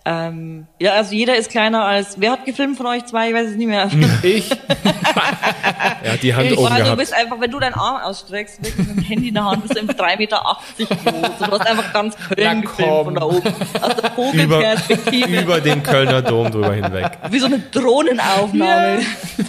[0.09, 2.15] Ähm, ja, also jeder ist kleiner als.
[2.17, 3.27] Wer hat gefilmt von euch zwei?
[3.27, 3.89] Ich weiß es nicht mehr.
[4.23, 4.49] Ich,
[6.03, 6.99] Er hat die Hand Ich, oben also du gehabt.
[6.99, 9.75] bist einfach, wenn du deinen Arm ausstreckst, wirklich mit dem Handy in der Hand, bist
[9.75, 10.41] du im 3,80 Meter
[10.77, 10.87] groß.
[11.39, 13.47] Du hast einfach ganz Köln gefilmt von da oben.
[13.81, 15.41] Aus der Über, Vogelperspektive.
[15.41, 17.11] über den Kölner Dom drüber hinweg.
[17.29, 18.99] Wie so eine Drohnenaufnahme.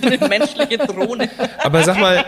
[0.00, 1.28] So eine menschliche Drohne.
[1.62, 2.24] Aber sag mal,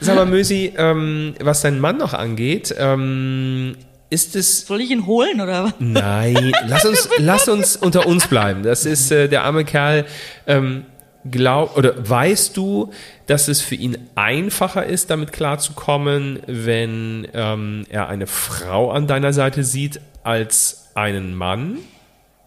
[0.00, 3.76] sag mal, Mösi, ähm, was deinen Mann noch angeht, ähm,
[4.12, 5.74] ist es Soll ich ihn holen oder was?
[5.78, 8.62] Nein, lass uns, lass uns unter uns bleiben.
[8.62, 10.04] Das ist äh, der arme Kerl.
[10.46, 10.84] Ähm,
[11.28, 12.92] glaub, oder weißt du,
[13.26, 19.32] dass es für ihn einfacher ist, damit klarzukommen, wenn ähm, er eine Frau an deiner
[19.32, 21.78] Seite sieht, als einen Mann?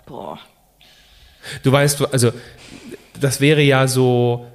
[0.05, 0.39] Boah.
[1.63, 2.31] Du weißt, also
[3.19, 4.45] das wäre ja so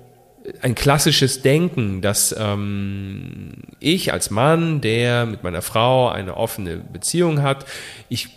[0.63, 7.43] ein klassisches Denken, dass ähm, ich als Mann, der mit meiner Frau eine offene Beziehung
[7.43, 7.67] hat,
[8.09, 8.29] ich,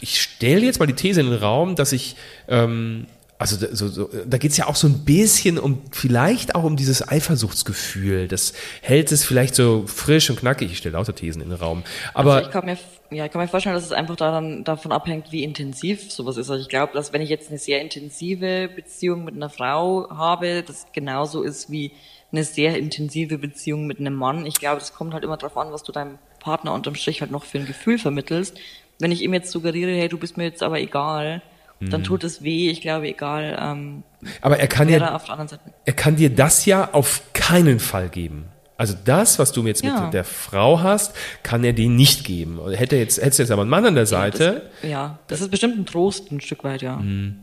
[0.00, 2.16] ich stelle jetzt mal die These in den Raum, dass ich
[2.48, 3.06] ähm,
[3.38, 7.06] also so, so, da geht's ja auch so ein bisschen um, vielleicht auch um dieses
[7.06, 8.26] Eifersuchtsgefühl.
[8.26, 10.72] Das hält es vielleicht so frisch und knackig.
[10.72, 11.84] Ich stelle lauter Thesen in den Raum.
[12.14, 12.76] Aber also ich kann mir,
[13.10, 16.50] ja, ich kann mir vorstellen, dass es einfach daran, davon abhängt, wie intensiv sowas ist.
[16.50, 20.64] Also ich glaube, dass wenn ich jetzt eine sehr intensive Beziehung mit einer Frau habe,
[20.66, 21.92] das genauso ist wie
[22.32, 24.46] eine sehr intensive Beziehung mit einem Mann.
[24.46, 27.30] Ich glaube, das kommt halt immer darauf an, was du deinem Partner unterm Strich halt
[27.30, 28.58] noch für ein Gefühl vermittelst.
[28.98, 31.40] Wenn ich ihm jetzt suggeriere, hey, du bist mir jetzt aber egal,
[31.80, 32.70] dann tut es weh.
[32.70, 33.56] Ich glaube, egal.
[33.60, 34.02] Ähm,
[34.40, 35.62] aber er kann ja, da auf der anderen Seite.
[35.84, 38.46] er kann dir das ja auf keinen Fall geben.
[38.76, 40.02] Also das, was du jetzt Ja.
[40.02, 41.12] mit der Frau hast,
[41.42, 42.60] kann er dir nicht geben.
[42.72, 45.50] Hätte jetzt, hättest du jetzt aber einen Mann an der Seite, Das, ja, das ist
[45.50, 46.96] bestimmt ein Trost ein Stück weit, ja.
[46.96, 47.40] Mhm.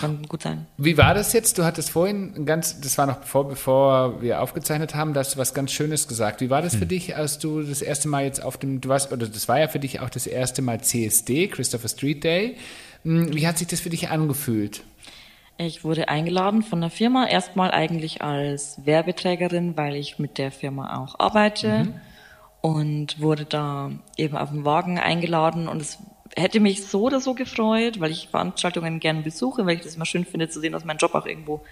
[0.00, 0.66] Kann gut sein.
[0.76, 1.56] Wie war das jetzt?
[1.56, 5.38] Du hattest vorhin ganz, das war noch bevor, bevor wir aufgezeichnet haben, da hast du
[5.38, 6.40] was ganz Schönes gesagt.
[6.40, 9.12] Wie war das für dich, als du das erste Mal jetzt auf dem, du warst,
[9.12, 12.56] oder das war ja für dich auch das erste Mal CSD, Christopher Street Day.
[13.04, 14.82] Hm, Wie hat sich das für dich angefühlt?
[15.56, 21.02] Ich wurde eingeladen von der Firma, erstmal eigentlich als Werbeträgerin, weil ich mit der Firma
[21.02, 21.88] auch arbeite
[22.60, 25.98] und wurde da eben auf den Wagen eingeladen und es
[26.36, 30.04] hätte mich so oder so gefreut, weil ich Veranstaltungen gerne besuche, weil ich das immer
[30.04, 31.62] schön finde zu sehen, dass mein Job auch irgendwo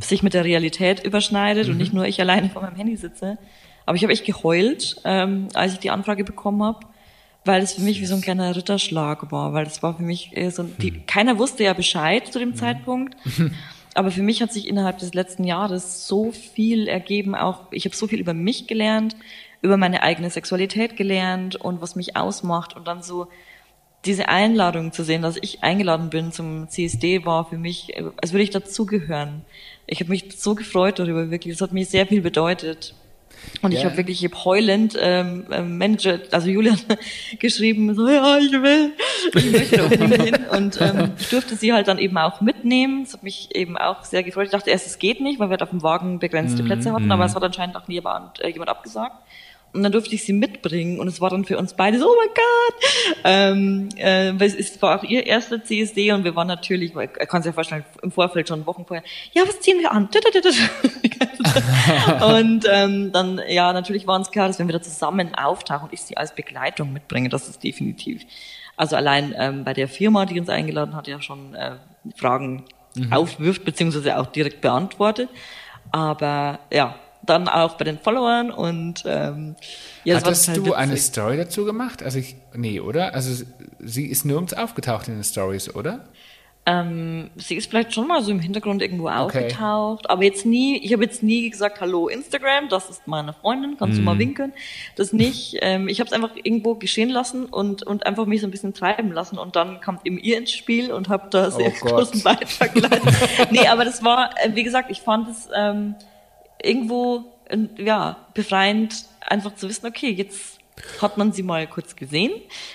[0.00, 3.38] sich mit der Realität überschneidet und nicht nur ich alleine vor meinem Handy sitze.
[3.84, 6.80] Aber ich habe echt geheult, ähm, als ich die Anfrage bekommen habe,
[7.46, 10.36] weil es für mich wie so ein kleiner Ritterschlag war, weil das war für mich
[10.36, 13.16] äh, so, die, keiner wusste ja Bescheid zu dem Zeitpunkt.
[13.94, 17.96] Aber für mich hat sich innerhalb des letzten Jahres so viel ergeben, auch ich habe
[17.96, 19.16] so viel über mich gelernt,
[19.62, 23.28] über meine eigene Sexualität gelernt und was mich ausmacht und dann so
[24.04, 28.32] diese Einladung zu sehen, dass ich eingeladen bin zum CSD, war für mich, äh, als
[28.32, 29.44] würde ich dazugehören.
[29.86, 31.54] Ich habe mich so gefreut darüber, wirklich.
[31.54, 32.94] Das hat mir sehr viel bedeutet.
[33.62, 33.86] Und ich Ja.
[33.86, 36.78] habe wirklich, ich hab heulend ähm, ähm, Manager, also Julian,
[37.38, 38.92] geschrieben, so, ja, ich will,
[39.34, 40.36] ich möchte unbedingt hin.
[40.50, 43.04] Und ähm, ich durfte sie halt dann eben auch mitnehmen.
[43.04, 44.46] Das hat mich eben auch sehr gefreut.
[44.46, 47.10] Ich dachte erst, es geht nicht, weil wir halt auf dem Wagen begrenzte Plätze hatten,
[47.10, 49.16] aber es hat anscheinend auch nie jemand, äh, jemand abgesagt.
[49.72, 52.14] Und dann durfte ich sie mitbringen und es war dann für uns beide so, oh
[52.16, 52.74] mein Gott.
[53.24, 57.10] Ähm, äh, weil es ist- war auch ihr erster CSD und wir waren natürlich, weil
[57.18, 60.08] er kann sich ja vorstellen, im Vorfeld schon Wochen vorher, ja, was ziehen wir an?
[62.38, 65.92] und ähm, dann, ja, natürlich war uns klar, dass wenn wir da zusammen auftauchen und
[65.92, 68.22] ich sie als Begleitung mitbringe, das ist definitiv.
[68.78, 71.72] Also allein ähm, bei der Firma, die uns eingeladen hat, ja schon äh,
[72.16, 72.64] Fragen
[73.10, 75.28] aufwirft, beziehungsweise auch direkt beantwortet.
[75.92, 76.94] Aber ja,
[77.26, 79.56] dann auch bei den Followern und ähm,
[80.04, 81.06] ja, Hattest total du eine witzig.
[81.06, 82.02] Story dazu gemacht?
[82.02, 83.14] Also ich, nee, oder?
[83.14, 83.44] Also
[83.80, 86.04] sie ist nirgends aufgetaucht in den Stories, oder?
[86.68, 89.14] Ähm, sie ist vielleicht schon mal so im Hintergrund irgendwo Okay.
[89.18, 93.76] aufgetaucht, aber jetzt nie, ich habe jetzt nie gesagt, hallo Instagram, das ist meine Freundin,
[93.78, 94.52] kannst du mal winken?
[94.96, 95.58] Das nicht.
[95.62, 98.74] Ähm, ich habe es einfach irgendwo geschehen lassen und, und einfach mich so ein bisschen
[98.74, 102.22] treiben lassen und dann kommt eben ihr ins Spiel und habe da sehr Oh großen
[102.24, 103.14] Beitrag geleistet.
[103.52, 105.94] nee, aber das war, äh, wie gesagt, ich fand es ähm,
[106.62, 107.24] irgendwo
[107.76, 110.56] ja, befreiend, einfach zu wissen, okay, jetzt
[111.00, 112.32] hat man sie mal kurz gesehen.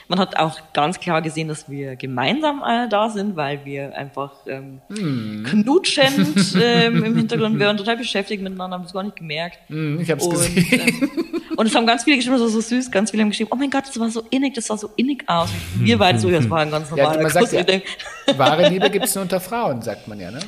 [0.07, 4.31] Man hat auch ganz klar gesehen, dass wir gemeinsam äh, da sind, weil wir einfach
[4.47, 9.59] ähm, knutschend ähm, im Hintergrund, wir waren total beschäftigt miteinander, haben es gar nicht gemerkt.
[9.67, 10.71] Hm, ich hab's und, gesehen.
[10.71, 11.09] Ähm,
[11.57, 13.55] und es haben ganz viele geschrieben, das war so süß, ganz viele haben geschrieben, oh
[13.55, 15.49] mein Gott, das war so innig, das sah so innig aus.
[15.75, 18.67] Und wir beide so, ja, das war ein ganz Ja, normaler man sagt ja, wahre
[18.69, 20.39] Liebe gibt's nur unter Frauen, sagt man ja, ne?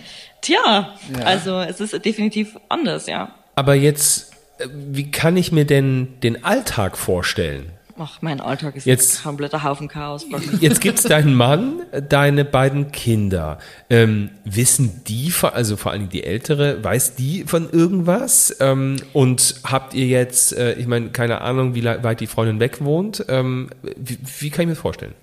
[0.44, 1.26] Tja, Ja.
[1.26, 3.34] also es ist definitiv anders, ja.
[3.56, 7.72] aber jetzt, äh, wie kann ich mir denn den Alltag vorstellen?
[7.98, 10.26] Ach, mein Alltag ist Jetzt- ein kompletter Haufen Chaos.
[10.60, 13.60] Jetzt gibt's deinen Mann, deine beiden Kinder.
[13.90, 18.58] Ähm, wissen die, also vor allem die Ältere, weiß die von irgendwas?
[18.60, 22.84] Ähm, und habt ihr jetzt, äh, ich meine, keine Ahnung, wie weit die Freundin weg
[22.84, 23.24] wohnt?
[23.30, 25.14] Ähm, wie, wie kann ich mir das vorstellen?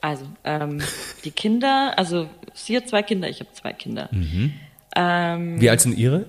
[0.00, 0.82] Also, ähm,
[1.24, 4.08] die Kinder, also sie hat zwei Kinder, ich habe zwei Kinder.
[4.12, 4.52] Mhm.
[4.96, 6.26] Ähm, Wie alt sind ihre?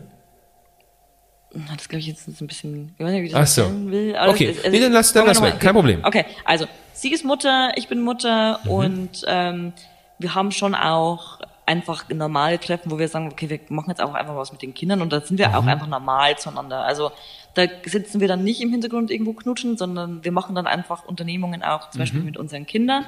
[1.75, 3.63] das glaube ich jetzt ein bisschen, ich weiß nicht, wie ich Ach das so.
[3.89, 4.15] will.
[4.27, 4.53] Okay.
[4.61, 5.59] das- Nee, dann lass- dann lass weg.
[5.59, 6.01] Kein Problem.
[6.03, 8.69] Okay, also sie ist Mutter, ich bin Mutter Mhm.
[8.71, 9.73] und ähm,
[10.19, 14.13] wir haben schon auch einfach normale Treffen, wo wir sagen, okay, wir machen jetzt auch
[14.13, 15.69] einfach was mit den Kindern und da sind wir auch Mhm.
[15.69, 16.83] einfach normal zueinander.
[16.83, 17.11] Also
[17.55, 21.63] da sitzen wir dann nicht im Hintergrund irgendwo knutschen, sondern wir machen dann einfach Unternehmungen
[21.63, 22.03] auch, zum Mhm.
[22.03, 23.05] Beispiel mit unseren Kindern.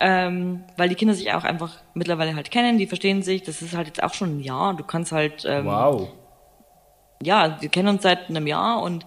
[0.00, 3.76] Ähm, weil die Kinder sich auch einfach mittlerweile halt kennen, die verstehen sich, das ist
[3.76, 6.08] halt jetzt auch schon ein Jahr, du kannst halt, ähm, Wow.
[7.22, 9.06] ja, wir kennen uns seit einem Jahr und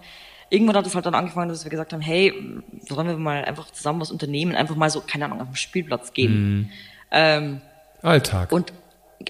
[0.50, 2.32] irgendwann hat es halt dann angefangen, dass wir gesagt haben, hey,
[2.80, 6.12] sollen wir mal einfach zusammen was unternehmen, einfach mal so, keine Ahnung, auf den Spielplatz
[6.12, 6.70] gehen.
[7.10, 7.62] Ähm,
[8.02, 8.52] Alltag.
[8.52, 8.72] und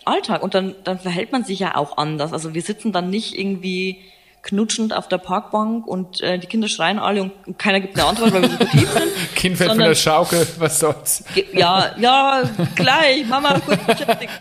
[0.05, 0.43] Alltag.
[0.43, 2.33] Und dann, dann verhält man sich ja auch anders.
[2.33, 3.99] Also wir sitzen dann nicht irgendwie
[4.43, 8.09] knutschend auf der Parkbank und äh, die Kinder schreien alle und, und keiner gibt eine
[8.09, 9.09] Antwort, weil wir so lieb sind.
[9.37, 11.25] Kind fällt von Sondern- der Schaukel, was soll's?
[11.53, 12.43] Ja, ja,
[12.75, 14.33] gleich, Mama, kurz beschäftigt.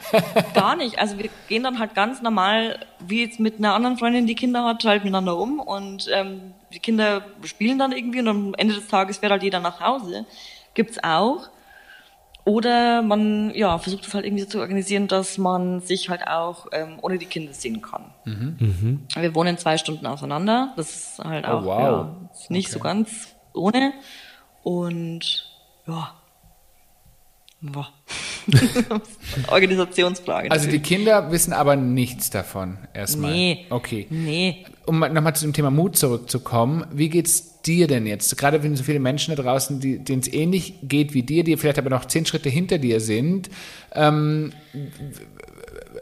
[0.56, 0.98] Gar nicht.
[0.98, 4.64] Also wir gehen dann halt ganz normal, wie jetzt mit einer anderen Freundin, die Kinder
[4.64, 8.88] hat, halt miteinander um und ähm, die Kinder spielen dann irgendwie und am Ende des
[8.88, 10.26] Tages fährt halt jeder nach Hause.
[10.74, 11.50] Gibt's auch.
[12.44, 16.68] Oder man ja, versucht es halt irgendwie so zu organisieren, dass man sich halt auch
[16.72, 18.06] ähm, ohne die Kinder sehen kann.
[19.16, 20.74] Wir wohnen zwei Stunden auseinander.
[20.76, 21.80] Das ist halt Oh, auch wow.
[21.80, 22.88] ja, ist nicht so Okay.
[22.88, 23.94] ganz ohne.
[24.64, 25.48] Und
[25.88, 26.16] ja.
[27.62, 27.90] Boah.
[29.50, 30.50] Organisationsfrage.
[30.52, 30.80] Also die.
[30.80, 33.32] Kinder wissen aber nichts davon erstmal.
[33.32, 33.66] Nee.
[33.70, 34.08] Okay.
[34.10, 34.66] Nee.
[34.88, 38.38] Um nochmal zu dem Thema Mut zurückzukommen, wie geht's dir denn jetzt?
[38.38, 41.56] Gerade wenn so viele Menschen da draußen, die- denen es ähnlich geht wie dir, die
[41.58, 43.50] vielleicht aber noch zehn Schritte hinter dir sind.
[43.94, 44.54] Ähm,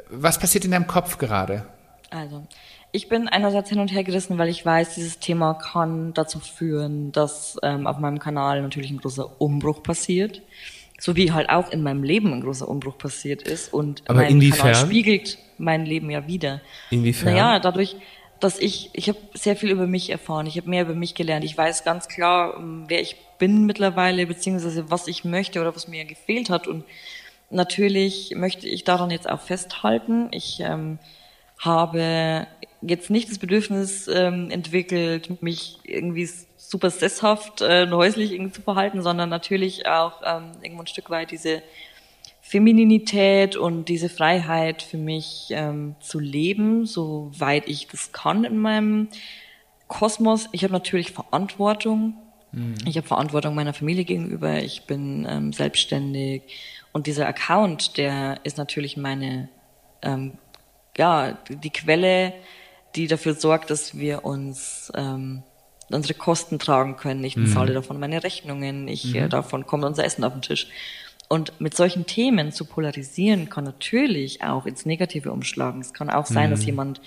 [0.10, 1.66] was passiert in deinem Kopf gerade?
[2.10, 2.44] Also,
[2.92, 7.12] ich bin einerseits hin und her gerissen, weil ich weiß, dieses Thema kann dazu führen,
[7.12, 10.42] dass ähm, auf meinem Kanal natürlich ein großer Umbruch passiert.
[11.02, 13.72] So wie halt auch in meinem Leben ein großer Umbruch passiert ist.
[13.74, 14.74] Und Aber mein inwiefern?
[14.74, 16.62] Kanal spiegelt mein Leben ja wieder.
[16.90, 17.32] Inwiefern?
[17.34, 17.96] Naja, dadurch,
[18.40, 21.44] dass ich, ich habe sehr viel über mich erfahren, ich habe mehr über mich gelernt.
[21.44, 25.88] Ich weiß ganz klar, ähm, wer ich bin mittlerweile, beziehungsweise was ich möchte oder was
[25.88, 26.68] mir gefehlt hat.
[26.68, 26.84] Und
[27.50, 30.28] natürlich möchte ich daran jetzt auch festhalten.
[30.32, 31.00] Ich ähm,
[31.58, 32.48] habe
[32.82, 39.02] jetzt nicht das Bedürfnis ähm, entwickelt, mich irgendwie super sesshaft äh, häuslich irgendwie zu verhalten,
[39.02, 41.62] sondern natürlich auch ähm, irgendwo ein Stück weit diese
[42.50, 49.08] Femininität und diese Freiheit für mich ähm, zu leben, soweit ich das kann in meinem
[49.88, 50.50] Kosmos.
[50.52, 52.16] Ich habe natürlich Verantwortung.
[52.88, 54.64] Ich habe Verantwortung meiner Familie gegenüber.
[54.64, 56.42] Ich bin ähm, selbstständig
[56.92, 59.50] und dieser Account, der ist natürlich meine
[60.02, 60.32] ähm,
[60.98, 62.34] ja die Quelle,
[62.96, 65.44] die dafür sorgt, dass wir uns ähm,
[65.92, 67.24] unsere Kosten tragen können.
[67.24, 68.88] Ich zahle davon meine Rechnungen.
[68.88, 70.68] Ich äh, davon kommt unser Essen auf den Tisch.
[71.30, 75.80] Und mit solchen Themen zu polarisieren kann natürlich auch ins Negative umschlagen.
[75.80, 77.02] Es kann auch sein, dass jemand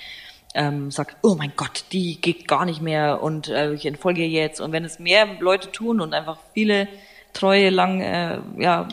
[0.55, 4.61] ähm, sagt, oh mein Gott, die geht gar nicht mehr und äh, ich entfolge jetzt.
[4.61, 6.87] Und wenn es mehr Leute tun und einfach viele
[7.33, 8.87] treue, lang, äh, ja,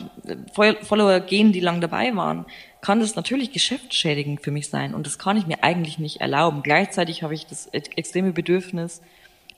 [0.52, 2.44] Fol- Follower gehen, die lang dabei waren,
[2.80, 4.94] kann das natürlich geschäftsschädigend für mich sein.
[4.94, 6.62] Und das kann ich mir eigentlich nicht erlauben.
[6.62, 9.00] Gleichzeitig habe ich das e- extreme Bedürfnis,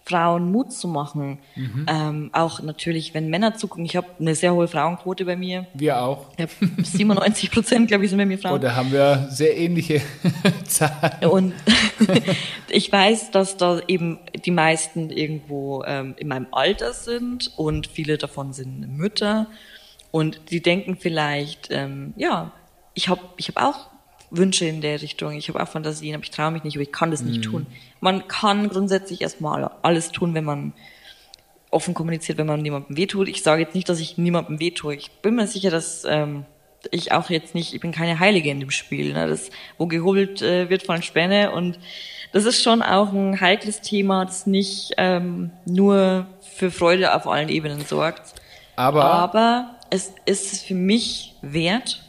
[0.05, 1.39] Frauen Mut zu machen.
[1.87, 3.85] Ähm, auch natürlich, wenn Männer zugucken.
[3.85, 5.67] Ich habe eine sehr hohe Frauenquote bei mir.
[5.75, 6.27] Wir auch.
[6.39, 6.51] Hab
[6.83, 8.55] 97 Prozent, glaube ich, sind bei mir Frauen.
[8.55, 10.03] Oder haben wir sehr ähnliche
[10.67, 11.29] Zahlen?
[11.31, 11.55] Und
[12.69, 18.19] ich weiß, dass da eben die meisten irgendwo ähm, in meinem Alter sind und viele
[18.19, 19.47] davon sind Mütter
[20.11, 22.53] und die denken vielleicht, ähm, ja,
[22.95, 23.92] ich habe ich hab auch
[24.35, 26.93] Wünsche in der Richtung, ich habe auch Fantasien, aber ich traue mich nicht, aber ich
[26.93, 27.67] kann das nicht tun.
[28.01, 30.73] Man kann grundsätzlich erstmal alles tun, wenn man
[31.71, 33.29] offen kommuniziert, wenn man niemandem wehtut.
[33.29, 34.95] Ich sage jetzt nicht, dass ich niemandem wehtue.
[34.95, 36.45] Ich bin mir sicher, dass ähm,
[36.91, 39.13] ich auch jetzt nicht, ich bin keine Heilige in dem Spiel.
[39.13, 39.27] Ne?
[39.29, 41.53] Das, wo gehobelt äh, wird, fallen Späne.
[41.53, 41.79] Und
[42.33, 47.49] das ist schon auch ein heikles Thema, das nicht ähm, nur für Freude auf allen
[47.49, 48.35] Ebenen sorgt.
[48.77, 52.03] Aber, Aber es ist für mich wert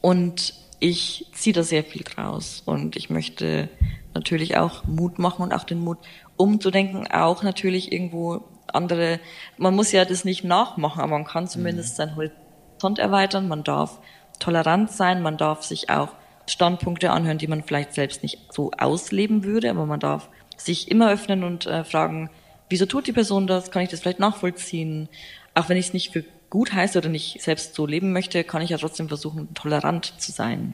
[0.00, 3.68] und ich ziehe da sehr viel draus und ich möchte
[4.14, 5.98] natürlich auch Mut machen und auch den Mut
[6.36, 9.20] umzudenken, auch natürlich irgendwo andere,
[9.56, 14.00] man muss ja das nicht nachmachen, aber man kann zumindest seinen Horizont erweitern, man darf
[14.38, 16.08] tolerant sein, man darf sich auch
[16.46, 21.10] Standpunkte anhören, die man vielleicht selbst nicht so ausleben würde, aber man darf sich immer
[21.10, 22.30] öffnen und äh, fragen,
[22.68, 23.70] wieso tut die Person das?
[23.70, 25.08] Kann ich das vielleicht nachvollziehen?
[25.54, 26.24] Auch wenn ich es nicht für
[26.56, 30.32] gut heiße oder nicht selbst so leben möchte, kann ich ja trotzdem versuchen, tolerant zu
[30.32, 30.72] sein.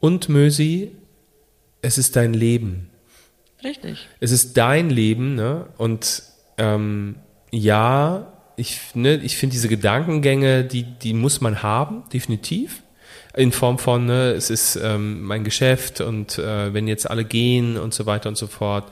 [0.00, 0.92] Und Mösi,
[1.82, 2.88] es ist dein Leben.
[3.62, 4.08] Richtig.
[4.18, 5.66] Es ist dein Leben, ne?
[5.76, 6.22] Und
[6.56, 7.16] ähm,
[7.50, 12.82] ja, ich, ne, ich finde diese Gedankengänge, die, die muss man haben, definitiv.
[13.36, 17.76] In Form von, ne, es ist ähm, mein Geschäft und äh, wenn jetzt alle gehen
[17.76, 18.90] und so weiter und so fort.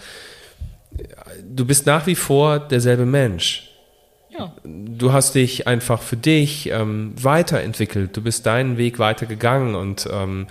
[1.43, 3.76] Du bist nach wie vor derselbe Mensch.
[4.39, 4.53] Ja.
[4.65, 8.17] Du hast dich einfach für dich ähm, weiterentwickelt.
[8.17, 10.47] Du bist deinen Weg weitergegangen und ähm,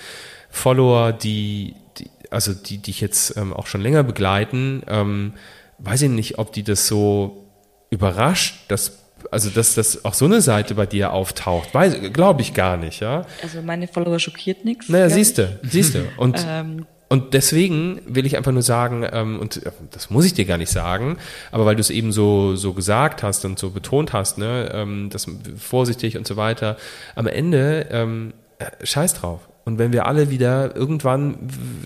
[0.50, 5.34] Follower, die, die also die dich jetzt ähm, auch schon länger begleiten, ähm,
[5.80, 7.46] weiß ich nicht, ob die das so
[7.90, 9.00] überrascht, dass
[9.32, 11.70] also dass das auch so eine Seite bei dir auftaucht,
[12.14, 13.26] glaube ich gar nicht, ja.
[13.42, 14.88] Also meine Follower schockiert nichts.
[14.88, 16.08] Naja, siehst du, siehst du.
[16.18, 20.34] Und Ähm, und deswegen will ich einfach nur sagen, ähm, und äh, das muss ich
[20.34, 21.18] dir gar nicht sagen,
[21.52, 25.10] aber weil du es eben so, so gesagt hast und so betont hast, ne, ähm,
[25.12, 25.28] das
[25.58, 26.78] vorsichtig und so weiter,
[27.16, 29.42] am Ende ähm, äh, scheiß drauf.
[29.66, 31.38] Und wenn wir alle wieder irgendwann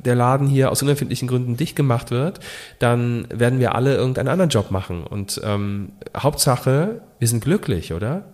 [0.04, 2.42] der Laden hier aus unerfindlichen Gründen dicht gemacht wird,
[2.80, 5.06] dann werden wir alle irgendeinen anderen Job machen.
[5.06, 8.26] Und ähm, Hauptsache, wir sind glücklich, oder?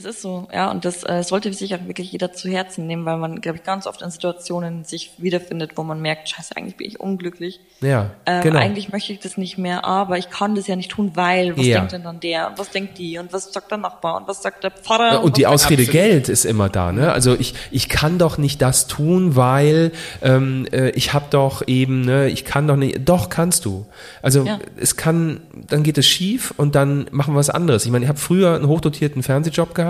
[0.00, 3.04] Es ist so, ja, und das äh, sollte sich auch wirklich jeder zu Herzen nehmen,
[3.04, 6.76] weil man, glaube ich, ganz oft in Situationen sich wiederfindet, wo man merkt, scheiße, eigentlich
[6.76, 7.58] bin ich unglücklich.
[7.80, 8.60] Ja, Ähm, genau.
[8.60, 11.66] Eigentlich möchte ich das nicht mehr, aber ich kann das ja nicht tun, weil, was
[11.66, 11.78] Ja.
[11.78, 14.40] denkt denn dann der und was denkt die und was sagt der Nachbar und was
[14.40, 15.14] sagt der Pfarrer?
[15.14, 15.92] Ja, und die was sagt- Ausrede Absolut.
[16.04, 16.92] Geld ist immer da.
[16.92, 17.10] Ne?
[17.12, 19.90] Also ich, ich kann doch nicht das tun, weil
[20.22, 23.00] ähm, äh, ich habe doch eben, ne, ich kann doch nicht.
[23.08, 23.84] Doch kannst du.
[24.22, 24.60] Also Ja.
[24.76, 27.84] es kann, dann geht es schief und dann machen wir was anderes.
[27.84, 29.87] Ich meine, ich habe früher einen hochdotierten Fernsehjob gehabt,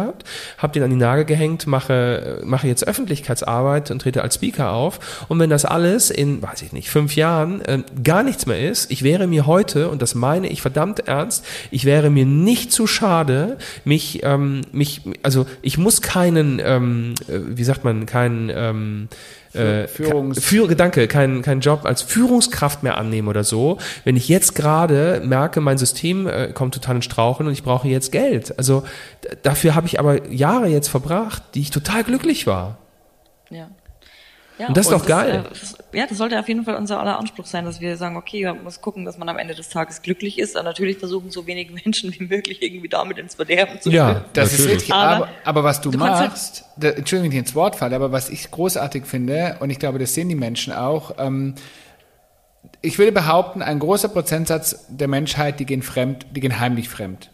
[0.59, 5.27] habe den an die Nagel gehängt, mache mache jetzt Öffentlichkeitsarbeit und trete als Speaker auf.
[5.29, 8.91] Und wenn das alles in, weiß ich nicht, fünf Jahren ähm, gar nichts mehr ist,
[8.91, 12.87] ich wäre mir heute und das meine ich verdammt ernst, ich wäre mir nicht zu
[12.87, 19.09] schade, mich ähm, mich also ich muss keinen ähm, äh, wie sagt man keinen ähm,
[19.55, 24.29] äh, Führungs- für Gedanke, kein, kein Job als Führungskraft mehr annehmen oder so, wenn ich
[24.29, 28.57] jetzt gerade merke, mein System äh, kommt total in Straucheln und ich brauche jetzt Geld.
[28.59, 28.85] Also
[29.43, 32.79] dafür habe ich aber Jahre jetzt verbracht, die ich total glücklich war.
[33.51, 33.69] Ja.
[34.59, 35.45] Ja, Und das ist doch geil.
[35.47, 38.17] äh, das, ja, das sollte auf jeden Fall unser aller Anspruch sein, dass wir sagen,
[38.17, 40.57] okay, man muss gucken, dass man am Ende des Tages glücklich ist.
[40.57, 44.25] Und natürlich versuchen, so wenige Menschen wie möglich irgendwie damit ins Verderben zu Ja.
[44.33, 44.77] Das ist natürlich.
[44.79, 44.95] richtig.
[44.95, 47.95] Aber, Aber aber was du, du halt- machst, da, Entschuldigung, wenn ich ins Wort falle,
[47.97, 51.55] aber was ich großartig finde, und ich glaube, das sehen die Menschen auch, ähm,
[52.83, 57.31] ich würde behaupten, ein großer Prozentsatz der Menschheit, die gehen fremd, die gehen heimlich fremd.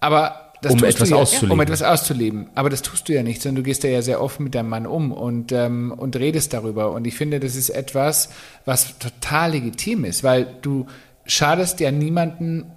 [0.00, 1.52] Aber das Um tust etwas du ja, auszuleben.
[1.52, 2.46] Um etwas auszuleben.
[2.54, 4.86] Aber das tust du ja nicht, sondern du gehst ja sehr offen mit deinem Mann
[4.86, 6.92] um und, ähm, und redest darüber.
[6.92, 8.30] Und ich finde, das ist etwas,
[8.64, 10.86] was total legitim ist, weil du
[11.26, 12.72] schadest ja niemanden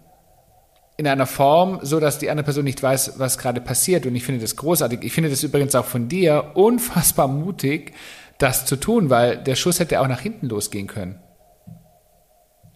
[0.97, 4.05] in einer Form, so dass die andere Person nicht weiß, was gerade passiert.
[4.05, 4.99] Und ich finde das großartig.
[5.03, 7.93] Ich finde das übrigens auch von dir unfassbar mutig,
[8.37, 11.19] das zu tun, weil der Schuss hätte auch nach hinten losgehen können.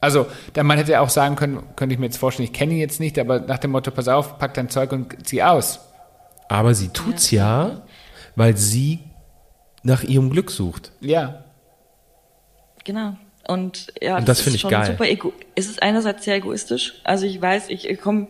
[0.04, 2.80] Also, der Mann hätte auch sagen können, könnte ich mir jetzt vorstellen, ich kenne ihn
[2.80, 5.80] jetzt nicht, aber nach dem Motto, pass auf, pack dein Zeug und zieh aus.
[6.50, 7.84] Aber sie tut's ja,
[8.36, 9.00] weil sie
[9.82, 10.92] nach ihrem Glück sucht.
[11.00, 11.46] Ja.
[12.84, 13.16] Genau.
[13.48, 14.86] Und ja, Und das ist finde ich geil.
[14.86, 16.96] super ego es ist einerseits sehr egoistisch.
[17.04, 18.28] Also ich weiß, ich, ich komme,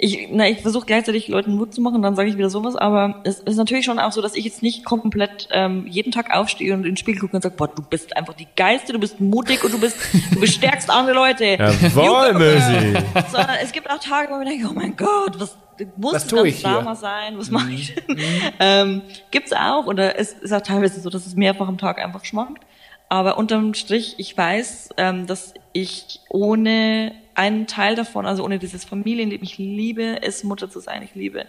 [0.00, 3.20] ich, na, ich versuche gleichzeitig Leuten Mut zu machen, dann sage ich wieder sowas, aber
[3.24, 6.72] es ist natürlich schon auch so, dass ich jetzt nicht komplett ähm, jeden Tag aufstehe
[6.72, 9.20] und in den Spiegel gucke und sage, boah, du bist einfach die Geilste, du bist
[9.20, 9.96] mutig und du bist,
[10.32, 11.44] du bestärkst andere Leute.
[11.44, 12.96] Jawohl, Mösi.
[13.28, 15.58] Sondern es gibt auch Tage, wo ich denke, oh mein Gott, was
[15.96, 16.62] muss Was das tue ich?
[16.62, 17.36] Drama sein?
[17.36, 18.18] Was mache ich denn?
[18.60, 22.24] ähm, gibt's auch, oder es ist auch teilweise so, dass es mehrfach am Tag einfach
[22.24, 22.64] schwankt.
[23.08, 28.84] Aber unterm Strich, ich weiß, ähm, dass ich ohne einen Teil davon, also ohne dieses
[28.84, 31.46] Familienleben, ich liebe es, Mutter zu sein, ich liebe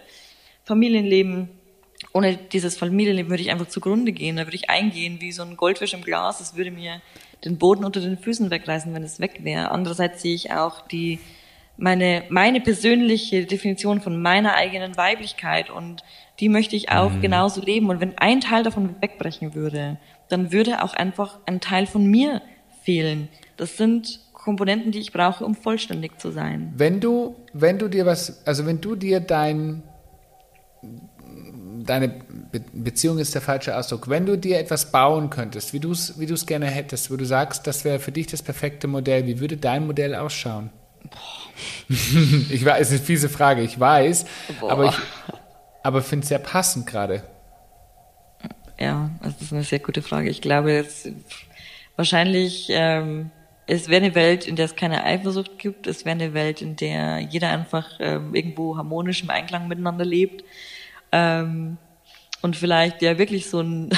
[0.64, 1.50] Familienleben.
[2.14, 5.56] Ohne dieses Familienleben würde ich einfach zugrunde gehen, da würde ich eingehen wie so ein
[5.56, 7.02] Goldfisch im Glas, es würde mir
[7.44, 9.70] den Boden unter den Füßen wegreißen, wenn es weg wäre.
[9.70, 11.18] Andererseits sehe ich auch die,
[11.76, 16.04] meine, meine persönliche Definition von meiner eigenen Weiblichkeit und
[16.38, 17.90] die möchte ich auch genauso leben.
[17.90, 22.40] Und wenn ein Teil davon wegbrechen würde, dann würde auch einfach ein Teil von mir
[22.82, 23.28] fehlen.
[23.56, 26.72] Das sind Komponenten, die ich brauche, um vollständig zu sein.
[26.76, 29.82] Wenn du, wenn du dir was, also wenn du dir dein,
[31.84, 35.92] deine Be Beziehung ist der falsche Ausdruck, wenn du dir etwas bauen könntest, wie du
[35.92, 39.40] es wie gerne hättest, wo du sagst, das wäre für dich das perfekte Modell, wie
[39.40, 40.70] würde dein Modell ausschauen?
[41.88, 44.24] ich weiß, es ist eine fiese Frage, ich weiß,
[44.60, 44.72] Boah.
[44.72, 44.98] aber ich
[45.82, 47.22] aber finde es sehr passend gerade.
[48.78, 50.30] Ja, das ist eine sehr gute Frage.
[50.30, 51.08] Ich glaube, es,
[51.96, 53.30] wahrscheinlich, ähm,
[53.70, 55.86] es wäre eine Welt, in der es keine Eifersucht gibt.
[55.86, 60.44] Es wäre eine Welt, in der jeder einfach ähm, irgendwo harmonisch im Einklang miteinander lebt.
[61.12, 61.76] Ähm,
[62.42, 63.90] und vielleicht ja wirklich so ein,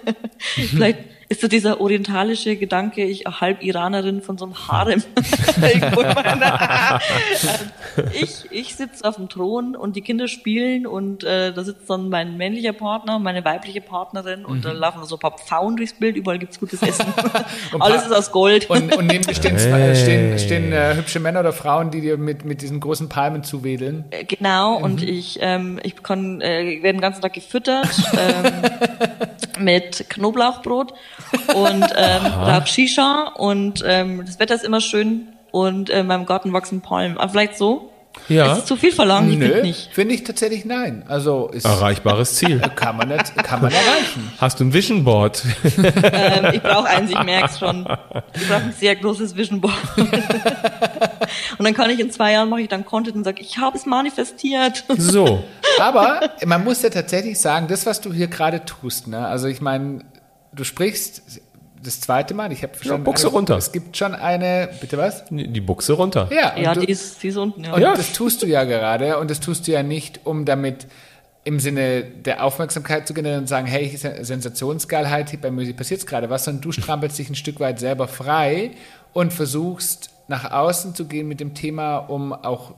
[0.38, 0.98] vielleicht
[1.28, 5.02] ist so dieser orientalische Gedanke, ich halb Iranerin von so einem Harem.
[7.96, 11.88] Ähm, ich ich sitze auf dem Thron und die Kinder spielen und äh, da sitzt
[11.88, 15.94] dann mein männlicher Partner, meine weibliche Partnerin und dann laufen so ein paar Pfauen durchs
[15.94, 17.06] Bild, überall gibt's gutes Essen.
[17.80, 18.68] Alles ist aus Gold.
[18.68, 19.96] Und, und neben dir stehen, Hey.
[19.96, 24.04] stehen, stehen äh, hübsche Männer oder Frauen, die dir mit, mit diesen großen Palmen zuwedeln.
[24.10, 28.52] Äh, Genau, und ich, ähm, ich kann, äh, werde den ganzen Tag gefüttert ähm,
[29.58, 30.92] mit Knoblauchbrot
[31.54, 36.26] und ähm, rauch Shisha und ähm, das Wetter ist immer schön und äh, in meinem
[36.26, 37.18] Garten wachsen Palmen.
[37.18, 37.92] Aber vielleicht so.
[38.28, 38.52] Ja.
[38.52, 39.30] Ist es zu viel verlangt?
[39.30, 39.90] Ich Nö, finde nicht.
[39.92, 41.04] finde ich tatsächlich nein.
[41.06, 42.60] Also ist, Erreichbares Ziel.
[42.74, 44.32] kann, man nicht, kann man erreichen.
[44.38, 45.42] Hast du ein Vision Board?
[45.76, 47.86] Ähm, ich brauche eins, ich merk's schon.
[48.34, 49.74] Ich brauche ein sehr großes Vision Board.
[51.58, 53.76] und dann kann ich in zwei Jahren mache ich dann Content und sage, ich habe
[53.76, 54.84] es manifestiert.
[54.96, 55.44] So.
[55.78, 59.26] Aber man muss ja tatsächlich sagen, das, was du hier gerade tust, ne?
[59.26, 60.00] also ich meine,
[60.52, 61.40] du sprichst
[61.86, 63.56] das zweite Mal, ich habe verstanden, Buchse eine- runter.
[63.56, 65.24] es gibt schon eine, bitte was?
[65.30, 66.28] Die Buchse runter.
[66.32, 67.64] Ja, und Ja, du, die ist, die ist unten.
[67.64, 67.74] Ja.
[67.74, 67.94] und Ja.
[67.94, 70.86] das tust du ja gerade und das tust du ja nicht, um damit
[71.44, 76.04] im Sinne der Aufmerksamkeit zu generieren und sagen, hey, Sen- Sensationsgeilheit, hier bei Musik passiert
[76.06, 78.72] gerade was, sondern du strampelst dich ein Stück weit selber frei
[79.12, 82.74] und versuchst nach außen zu gehen mit dem Thema, um auch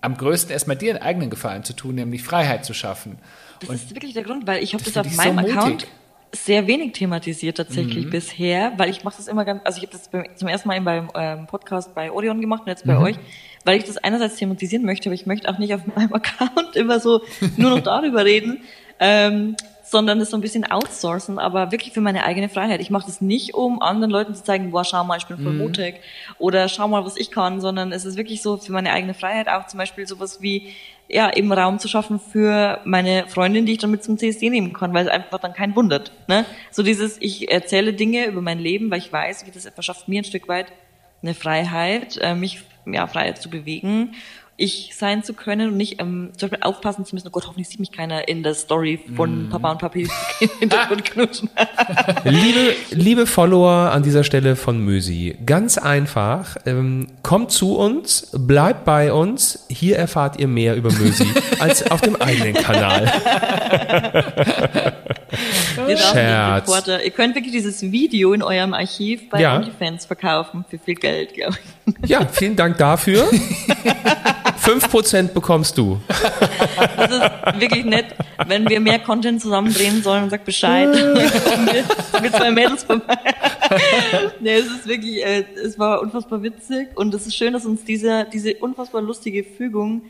[0.00, 3.18] am größten erstmal dir einen eigenen Gefallen zu tun, nämlich Freiheit zu schaffen.
[3.60, 5.86] Das ist wirklich der Grund, weil ich habe Das das, auf ich so meinem Account.
[6.34, 7.62] Sehr wenig thematisiert Mhm.
[7.64, 10.68] tatsächlich bisher, weil ich mache das immer ganz, also ich habe das beim, zum ersten
[10.68, 12.90] Mal eben beim ähm, Podcast bei Orion gemacht und jetzt Mhm.
[12.90, 13.16] bei euch,
[13.64, 17.00] weil ich das einerseits thematisieren möchte, aber ich möchte auch nicht auf meinem Account immer
[17.00, 17.20] so
[17.56, 18.62] nur noch darüber reden,
[18.98, 22.80] ähm, sondern das so ein bisschen outsourcen, aber wirklich für meine eigene Freiheit.
[22.80, 25.42] Ich mache das nicht, um anderen Leuten zu zeigen, boah, schau mal, ich bin Mhm.
[25.42, 25.96] voll mutig
[26.38, 29.48] oder schau mal, was ich kann, sondern es ist wirklich so für meine eigene Freiheit
[29.48, 30.68] auch zum Beispiel sowas wie,
[31.12, 34.72] ja, eben Raum zu schaffen für meine Freundin, die ich dann mit zum CSD nehmen
[34.72, 36.10] kann, weil es einfach dann keinen wundert.
[36.26, 36.46] Ne?
[36.70, 40.22] So dieses, ich erzähle Dinge über mein Leben, weil ich weiß, wie das verschafft mir
[40.22, 40.72] ein Stück weit
[41.22, 44.14] eine Freiheit, äh, mich ja, frei zu bewegen,
[44.62, 47.68] ich sein zu können und nicht ähm, zum Beispiel aufpassen zu müssen, oh Gott, hoffentlich
[47.68, 50.08] sieht mich keiner in der Story von Papa und Papi
[50.40, 51.50] im Hintergrund knutschen.
[52.24, 58.84] Liebe, liebe Follower an dieser Stelle von Mösi, ganz einfach, ähm, kommt zu uns, bleibt
[58.84, 61.26] bei uns, hier erfahrt ihr mehr über Mösi
[61.58, 63.10] als auf dem eigenen Kanal.
[65.96, 66.68] Scherz.
[66.68, 67.04] Reporter.
[67.04, 69.56] Ihr könnt wirklich dieses Video in eurem Archiv bei Ja.
[69.56, 71.56] OnlyFans verkaufen für viel Geld, glaube
[72.02, 72.10] ich.
[72.10, 73.28] Ja, vielen Dank dafür.
[74.62, 76.00] 5% bekommst du.
[76.96, 78.06] Das ist wirklich nett,
[78.46, 80.88] wenn wir mehr Content zusammen drehen sollen und sagt Bescheid.
[82.22, 83.18] Mit zwei Mädels vorbei.
[84.40, 87.84] nee, es ist wirklich, äh, es war unfassbar witzig und es ist schön, dass uns
[87.84, 90.02] diese, diese unfassbar lustige Fügung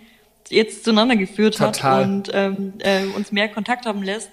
[0.51, 1.73] jetzt zueinander geführt Total.
[2.01, 4.31] hat und ähm, äh, uns mehr Kontakt haben lässt.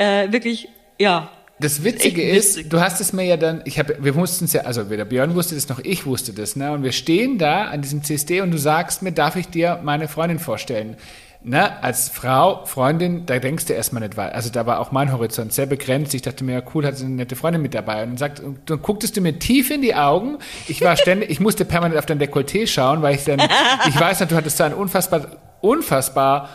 [0.00, 1.30] Äh, wirklich, ja.
[1.58, 2.70] Das Witzige Echt ist, witzig.
[2.70, 5.34] du hast es mir ja dann, ich habe, wir wussten es ja, also weder Björn
[5.34, 6.72] wusste das noch ich wusste das, ne?
[6.72, 10.08] Und wir stehen da an diesem CSD und du sagst mir, darf ich dir meine
[10.08, 10.96] Freundin vorstellen?
[11.42, 14.34] Ne, als Frau, Freundin, da denkst du erstmal nicht weiter.
[14.34, 16.14] Also da war auch mein Horizont sehr begrenzt.
[16.14, 18.02] Ich dachte mir, ja, cool, hat sie eine nette Freundin mit dabei.
[18.02, 20.36] Und dann sagt, und dann gucktest du mir tief in die Augen.
[20.68, 23.40] Ich war ständig, ich musste permanent auf dein Dekolleté schauen, weil ich dann,
[23.88, 26.50] ich weiß noch, du hattest so einen unfassbar, unfassbar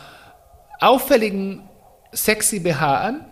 [0.78, 1.62] auffälligen,
[2.12, 3.24] sexy BH an.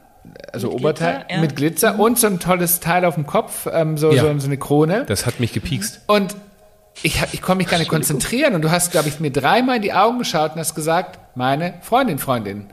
[0.52, 1.40] Also Mit Oberteil Glitzer, ja.
[1.40, 4.22] mit Glitzer und so ein tolles Teil auf dem Kopf, ähm, so, Ja.
[4.22, 5.04] so, so eine Krone.
[5.06, 6.00] Das hat mich gepiekst.
[6.06, 6.34] Und
[7.02, 8.54] ich, hab- ich konnte mich gar nicht konzentrieren.
[8.54, 11.74] Und du hast, glaube ich, mir dreimal in die Augen geschaut und hast gesagt, meine
[11.82, 12.66] Freundin, Freundin.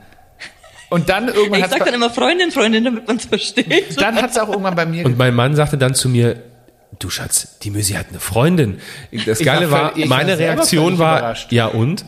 [0.90, 3.98] Und dann irgendwann Ich hat sag dann immer Freundin, Freundin, damit man es versteht.
[4.02, 6.42] dann hat's auch irgendwann bei mir Und mein Mann sagte dann zu mir,
[7.00, 8.80] du Schatz, die Mösi hat eine Freundin.
[9.26, 11.52] Das Ich war Geile war, ich war meine selber Reaktion war, überrascht.
[11.52, 12.06] ja und?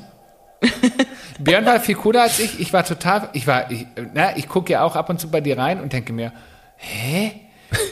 [1.40, 2.60] Björn war viel cooler als ich.
[2.60, 5.42] Ich war total, ich war, ich, na, ich gucke ja auch ab und zu bei
[5.42, 6.32] dir rein und denke mir,
[6.78, 7.32] hä?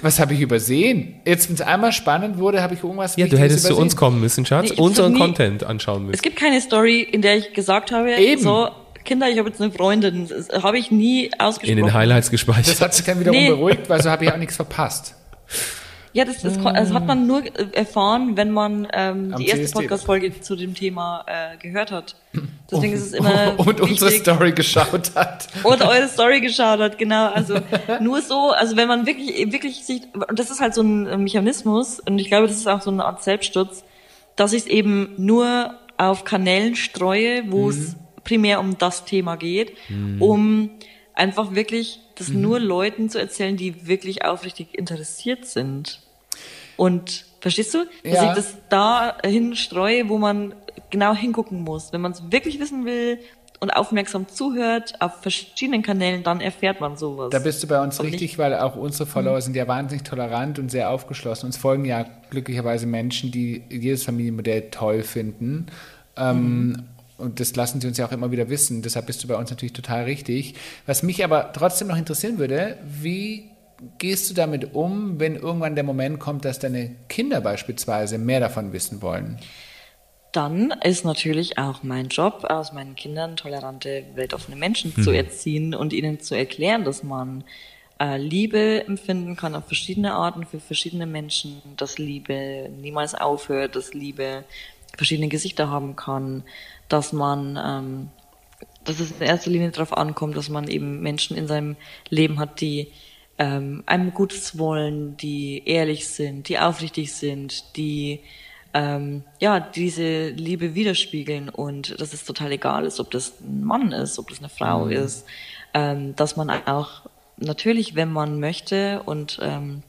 [0.03, 1.21] Was habe ich übersehen?
[1.25, 3.81] Jetzt, wenn es einmal spannend wurde, habe ich irgendwas Ja, du hättest zu übersehen.
[3.83, 6.21] uns kommen müssen, Schatz, Nee, unseren nie- Content anschauen Es müssen.
[6.21, 8.41] gibt keine Story, in der ich gesagt habe, Eben.
[8.43, 8.69] so,
[9.03, 10.27] Kinder, ich habe jetzt eine Freundin.
[10.29, 11.75] Das habe ich nie In ausgesprochen.
[11.77, 12.79] den Highlights Das gespeichert.
[12.79, 13.47] hat sich dann wiederum Nee.
[13.49, 15.15] beruhigt, weil so habe ich auch nichts verpasst.
[16.13, 19.79] Ja, das, das, das hat man nur äh, erfahren, wenn man ähm, die erste.
[19.79, 22.15] Podcast-Folge zu dem Thema äh, gehört hat.
[22.69, 24.21] Deswegen ist es immer und unsere wichtig.
[24.21, 25.47] Story geschaut hat.
[25.63, 27.27] oder eure Story geschaut hat, genau.
[27.29, 27.55] Also
[28.01, 31.99] nur so, also wenn man wirklich, wirklich sich, und das ist halt so ein Mechanismus,
[32.01, 33.85] und ich glaube, das ist auch so eine Art Selbstschutz,
[34.35, 39.73] dass ich es eben nur auf Kanälen streue, wo es primär um das Thema geht,
[40.19, 40.71] um
[41.13, 46.01] einfach wirklich das nur Leuten zu erzählen, die wirklich aufrichtig interessiert sind.
[46.77, 48.29] Und verstehst du, dass Ja.
[48.29, 50.53] ich das dahin streue, wo man
[50.89, 51.93] genau hingucken muss.
[51.93, 53.19] Wenn man es wirklich wissen will
[53.59, 57.29] und aufmerksam zuhört auf verschiedenen Kanälen, dann erfährt man sowas.
[57.29, 60.57] Da bist du bei uns Und richtig, weil auch unsere Follower sind ja wahnsinnig tolerant
[60.59, 61.45] und sehr aufgeschlossen.
[61.47, 65.67] Uns folgen ja glücklicherweise Menschen, die jedes Familienmodell toll finden.
[66.17, 66.83] Ähm,
[67.21, 68.81] und das lassen sie uns ja auch immer wieder wissen.
[68.81, 70.55] Deshalb bist du bei uns natürlich total richtig.
[70.85, 73.51] Was mich aber trotzdem noch interessieren würde, wie
[73.97, 78.73] gehst du damit um, wenn irgendwann der Moment kommt, dass deine Kinder beispielsweise mehr davon
[78.73, 79.39] wissen wollen?
[80.31, 85.93] dann ist natürlich auch mein Job, aus meinen Kindern tolerante, weltoffene Menschen zu erziehen und
[85.93, 87.43] ihnen zu erklären, dass man
[87.99, 93.93] äh, Liebe empfinden kann auf verschiedene Arten für verschiedene Menschen, dass Liebe niemals aufhört, dass
[93.93, 94.45] Liebe
[94.97, 96.43] verschiedene Gesichter haben kann,
[96.89, 98.09] dass man, ähm,
[98.83, 101.75] dass es in erster Linie darauf ankommt, dass man eben Menschen in seinem
[102.09, 102.91] Leben hat, die
[103.37, 108.19] ähm, einem Gutes wollen, die ehrlich sind, die aufrichtig sind, die
[108.73, 113.91] ähm, ja diese Liebe widerspiegeln und dass es total egal ist, ob das ein Mann
[113.91, 114.91] ist, ob das eine Frau mhm.
[114.91, 115.25] ist,
[115.73, 119.83] ähm, dass man auch natürlich, wenn man möchte und ähm,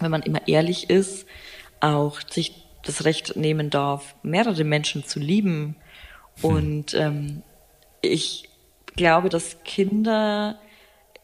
[0.00, 1.26] wenn man immer ehrlich ist,
[1.80, 5.76] auch sich das Recht nehmen darf, mehrere Menschen zu lieben.
[6.40, 6.50] Hm.
[6.50, 7.42] Und ähm,
[8.00, 8.48] ich
[8.96, 10.58] glaube, dass Kinder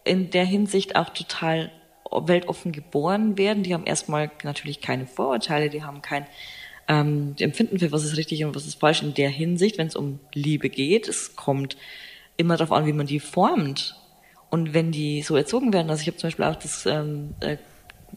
[0.04, 1.70] in der Hinsicht auch total
[2.11, 3.62] weltoffen geboren werden.
[3.62, 6.26] Die haben erstmal natürlich keine Vorurteile, die haben kein
[6.88, 9.96] ähm, Empfinden für was ist richtig und was ist falsch in der Hinsicht, wenn es
[9.96, 11.06] um Liebe geht.
[11.06, 11.76] Es kommt
[12.36, 13.96] immer darauf an, wie man die formt.
[14.48, 17.59] Und wenn die so erzogen werden, also ich habe zum Beispiel auch das ähm, äh,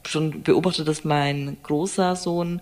[0.07, 2.61] schon beobachtet, dass mein großer Sohn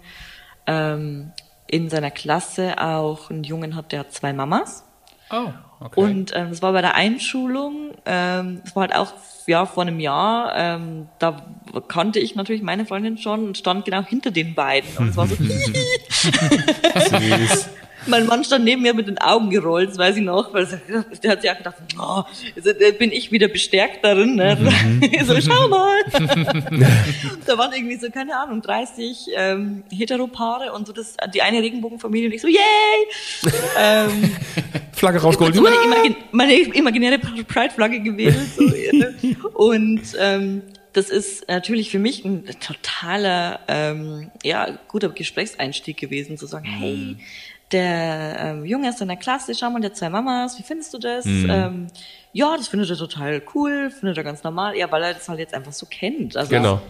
[0.70, 1.32] ähm,
[1.68, 4.86] in seiner Klasse auch einen Jungen hat, der hat zwei Mamas.
[5.32, 5.50] Oh,
[5.80, 6.00] okay.
[6.00, 9.14] Und ähm, das war bei der Einschulung, ähm, das war halt auch
[9.46, 11.38] ja vor einem Jahr, ähm, da
[11.88, 14.90] kannte ich natürlich meine Freundin schon und stand genau hinter den beiden.
[14.98, 15.36] Und es war so.
[16.96, 17.70] Süß.
[18.08, 20.68] Mein Mann stand neben mir mit den Augen gerollt, das weiß ich noch, weil
[21.24, 22.24] der hat sich auch gedacht, oh,
[22.98, 24.36] bin ich wieder bestärkt darin.
[24.36, 24.58] Ne?
[24.60, 25.26] Mhm.
[25.26, 25.98] so, schau mal.
[27.46, 32.28] da waren irgendwie so, keine Ahnung, 30 ähm, Heteropaare und so das, die eine Regenbogenfamilie
[32.28, 33.52] und ich so, yay!
[33.78, 34.32] ähm,
[34.94, 35.56] Flagge rausgeholt.
[35.56, 38.38] So meine, imagin meine imaginäre Pride-Flagge gewählt.
[38.56, 38.64] So.
[39.54, 40.62] Und ähm,
[40.94, 46.96] das ist natürlich für mich ein totaler, ähm, ja, guter Gesprächseinstieg gewesen, zu sagen, hey,
[46.96, 47.20] mhm
[47.72, 50.98] der ähm, Junge ist in der Klasse, schau mal, der zwei Mamas, wie findest du
[50.98, 51.26] das?
[51.26, 51.50] Mhm.
[51.50, 51.88] Ähm,
[52.34, 55.40] ja, das findet er total cool, findet er ganz normal, ja, weil er das halt
[55.40, 56.36] jetzt einfach so kennt.
[56.36, 56.82] Also genau.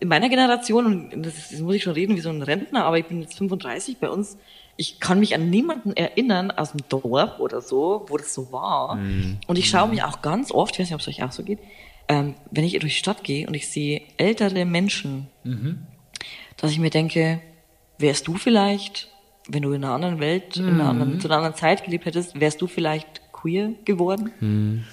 [0.00, 2.98] in meiner Generation, und das, das muss ich schon reden wie so ein Rentner, aber
[2.98, 4.38] ich bin jetzt 35, bei uns,
[4.76, 8.94] ich kann mich an niemanden erinnern aus dem Dorf oder so, wo das so war.
[8.96, 9.38] Mhm.
[9.46, 11.42] Und ich schaue mich auch ganz oft, ich weiß nicht, ob es euch auch so
[11.42, 11.58] geht,
[12.08, 15.86] ähm, wenn ich durch die Stadt gehe und ich sehe ältere Menschen, mhm.
[16.56, 17.40] dass ich mir denke,
[17.98, 19.08] wärst du vielleicht
[19.48, 20.68] wenn du in einer anderen Welt, mhm.
[20.68, 21.20] in einer anderen, mhm.
[21.20, 24.30] zu einer anderen Zeit gelebt hättest, wärst du vielleicht queer geworden?
[24.40, 24.84] Mhm.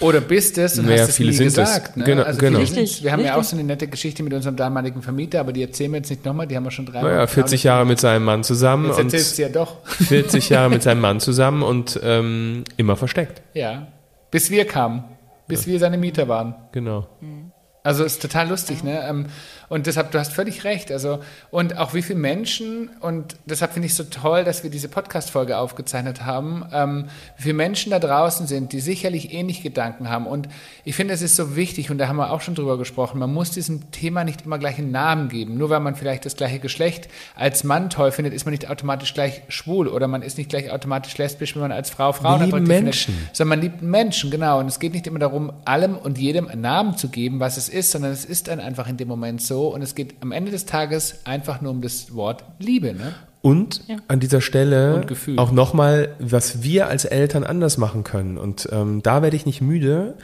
[0.00, 1.96] Oder bist es und naja, hast es nie gesagt.
[1.96, 2.04] Ne?
[2.04, 2.58] Genau, also genau.
[2.58, 3.34] Richtig, wir haben richtig.
[3.34, 6.10] ja auch so eine nette Geschichte mit unserem damaligen Vermieter, aber die erzählen wir jetzt
[6.10, 7.14] nicht nochmal, die haben wir schon dreimal.
[7.14, 8.86] Naja, 40 Jahre mit seinem Mann zusammen.
[8.86, 9.84] Jetzt erzählst du ja doch.
[9.86, 13.42] 40 Jahre mit seinem Mann zusammen und ähm, immer versteckt.
[13.54, 13.88] Ja,
[14.30, 15.04] bis wir kamen,
[15.48, 15.72] bis ja.
[15.72, 16.54] wir seine Mieter waren.
[16.72, 17.08] Genau.
[17.20, 17.50] Mhm.
[17.82, 18.90] Also ist total lustig, ja.
[18.90, 19.08] ne?
[19.08, 19.26] Ähm,
[19.68, 20.90] und deshalb, du hast völlig recht.
[20.90, 24.70] Also, und auch wie viele Menschen, und deshalb finde ich es so toll, dass wir
[24.70, 27.04] diese Podcast-Folge aufgezeichnet haben, ähm,
[27.36, 30.26] wie viele Menschen da draußen sind, die sicherlich ähnlich Gedanken haben.
[30.26, 30.48] Und
[30.84, 33.32] ich finde, es ist so wichtig, und da haben wir auch schon drüber gesprochen, man
[33.32, 35.58] muss diesem Thema nicht immer gleich einen Namen geben.
[35.58, 39.12] Nur weil man vielleicht das gleiche Geschlecht als Mann toll findet, ist man nicht automatisch
[39.12, 42.64] gleich schwul oder man ist nicht gleich automatisch lesbisch, wenn man als Frau Frauen lieben
[42.64, 43.14] Menschen.
[43.14, 43.36] findet.
[43.36, 44.60] Sondern man liebt Menschen, genau.
[44.60, 47.68] Und es geht nicht immer darum, allem und jedem einen Namen zu geben, was es
[47.68, 50.50] ist, sondern es ist dann einfach in dem Moment so und es geht am Ende
[50.50, 52.94] des Tages einfach nur um das Wort Liebe.
[52.94, 53.14] Ne?
[53.40, 53.96] Und ja.
[54.08, 55.06] an dieser Stelle
[55.36, 58.36] auch nochmal, was wir als Eltern anders machen können.
[58.36, 60.16] Und ähm, da werde ich nicht müde.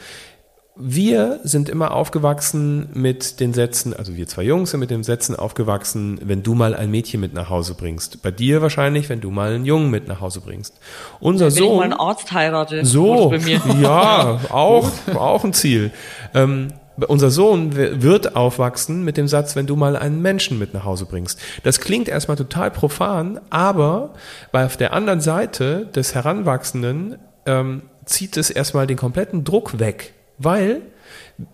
[0.77, 5.33] Wir sind immer aufgewachsen mit den Sätzen, also wir zwei Jungs sind mit den Sätzen
[5.33, 8.21] aufgewachsen, wenn du mal ein Mädchen mit nach Hause bringst.
[8.21, 10.77] Bei dir wahrscheinlich, wenn du mal einen Jungen mit nach Hause bringst.
[11.21, 11.61] Unser wenn Sohn.
[11.61, 12.83] Wenn ich mal einen Arzt heirate.
[12.83, 13.33] So,
[13.81, 15.91] ja, auch, auch ein Ziel.
[16.33, 16.73] Ähm,
[17.07, 21.05] unser Sohn wird aufwachsen mit dem Satz, wenn du mal einen Menschen mit nach Hause
[21.05, 21.39] bringst.
[21.63, 24.13] Das klingt erstmal total profan, aber
[24.51, 30.13] bei auf der anderen Seite des Heranwachsenden ähm, zieht es erstmal den kompletten Druck weg,
[30.37, 30.81] weil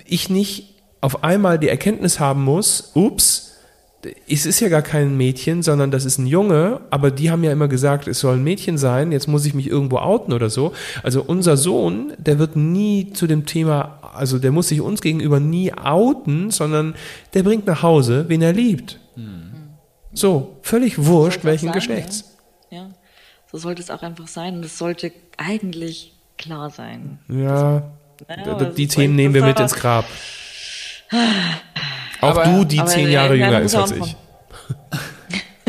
[0.06, 3.52] ich nicht auf einmal die Erkenntnis haben muss, ups,
[4.28, 7.52] es ist ja gar kein Mädchen, sondern das ist ein Junge, aber die haben ja
[7.52, 10.74] immer gesagt, es soll ein Mädchen sein, jetzt muss ich mich irgendwo outen oder so.
[11.04, 15.40] Also unser Sohn, der wird nie zu dem Thema, also der muss sich uns gegenüber
[15.40, 16.96] nie outen, sondern
[17.34, 19.00] der bringt nach Hause, wen er liebt.
[19.16, 19.52] Hm.
[20.14, 22.38] So, völlig wurscht, welchen sein, Geschlechts.
[22.70, 22.80] Ja.
[22.80, 22.90] ja,
[23.52, 27.20] so sollte es auch einfach sein und es sollte eigentlich klar sein.
[27.30, 27.84] Ja,
[28.28, 30.06] das, die Themen nehmen wir mit ins Grab.
[32.22, 34.16] Auch aber, du, die zehn Jahre jünger ist als ich.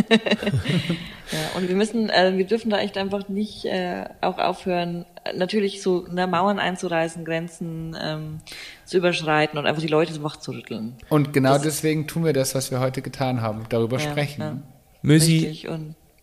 [1.33, 5.83] ja, und wir müssen, äh, wir dürfen da echt einfach nicht äh, auch aufhören, natürlich
[5.83, 8.41] so ne, Mauern einzureißen, Grenzen ähm,
[8.85, 10.97] zu überschreiten und einfach die Leute so wach zu rütteln.
[11.09, 14.41] Und genau das, deswegen tun wir das, was wir heute getan haben, darüber ja, sprechen.
[14.41, 14.59] Ja.
[15.03, 15.67] Mösi,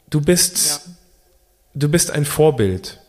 [0.10, 0.94] du bist, ja.
[1.74, 3.00] du bist ein Vorbild.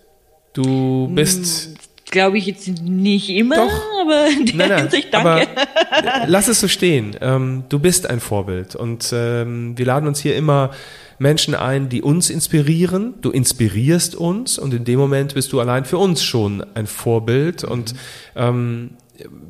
[0.52, 1.89] Du bist.
[2.10, 3.82] Glaube ich jetzt nicht immer, Doch.
[4.02, 5.48] aber in der Nein, nein, Hinsicht danke.
[5.90, 7.16] aber lass es so stehen.
[7.20, 10.70] Ähm, du bist ein Vorbild und ähm, wir laden uns hier immer
[11.18, 13.14] Menschen ein, die uns inspirieren.
[13.20, 17.62] Du inspirierst uns und in dem Moment bist du allein für uns schon ein Vorbild
[17.62, 17.94] und
[18.34, 18.90] ähm,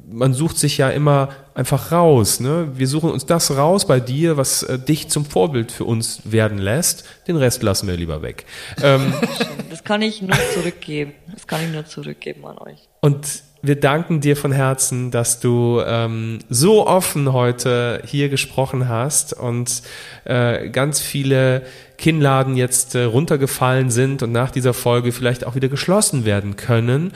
[0.09, 2.41] man sucht sich ja immer einfach raus.
[2.41, 2.69] Ne?
[2.75, 6.59] Wir suchen uns das raus bei dir, was äh, dich zum Vorbild für uns werden
[6.59, 7.05] lässt.
[7.29, 8.45] Den Rest lassen wir lieber weg.
[8.83, 9.13] Ähm,
[9.71, 11.13] Das kann ich nur zurückgeben.
[11.33, 12.89] Das kann ich nur zurückgeben an euch.
[13.01, 19.33] Und wir danken dir von Herzen, dass du ähm, so offen heute hier gesprochen hast
[19.33, 19.83] und
[20.25, 21.63] äh, ganz viele
[21.99, 27.13] Kinnladen jetzt äh, runtergefallen sind und nach dieser Folge vielleicht auch wieder geschlossen werden können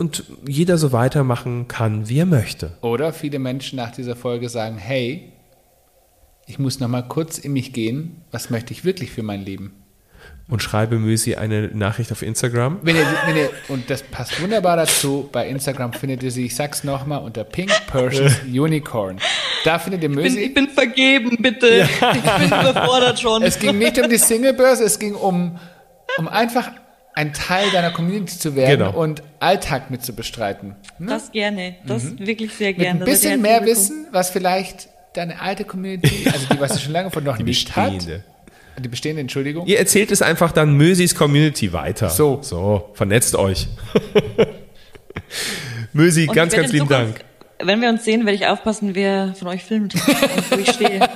[0.00, 2.72] und jeder so weitermachen kann, wie er möchte.
[2.80, 5.30] Oder viele Menschen nach dieser Folge sagen, hey,
[6.46, 9.74] ich muss noch mal kurz in mich gehen, was möchte ich wirklich für mein Leben?
[10.48, 12.78] Und schreibe Müsi eine Nachricht auf Instagram.
[12.82, 16.56] Wenn ihr, wenn ihr, und das passt wunderbar dazu, bei Instagram findet ihr sie, ich
[16.56, 19.18] sag's nochmal, unter Pink Persians Unicorn.
[19.64, 20.40] Da findet ihr Ich bin, Mösi.
[20.40, 21.86] ich bin vergeben, bitte.
[21.86, 23.42] Ich bin überfordert schon.
[23.42, 25.58] Es ging nicht um die Singlebörse, es ging um,
[26.16, 26.72] um einfach
[27.14, 28.92] ein Teil deiner Community zu werden Genau.
[28.98, 30.76] und Alltag mit zu bestreiten.
[30.98, 31.06] Ne?
[31.10, 31.76] das gerne.
[31.86, 33.00] Das wirklich sehr Mit gerne.
[33.00, 36.80] ein Das seid bisschen mehr Wissen, was vielleicht deine alte Community, also die, was sie
[36.80, 38.24] schon lange von noch Die nicht hat, bestehende.
[38.78, 42.10] die bestehende, Entschuldigung, Ihr erzählt es einfach dann Mösis Community weiter.
[42.10, 42.38] So.
[42.42, 43.66] So, vernetzt euch.
[45.92, 47.20] Mösi, Und ganz, ganz lieben Dank.
[47.62, 51.00] Wenn wir uns sehen, werde ich aufpassen, wer von euch filmt und wo ich stehe.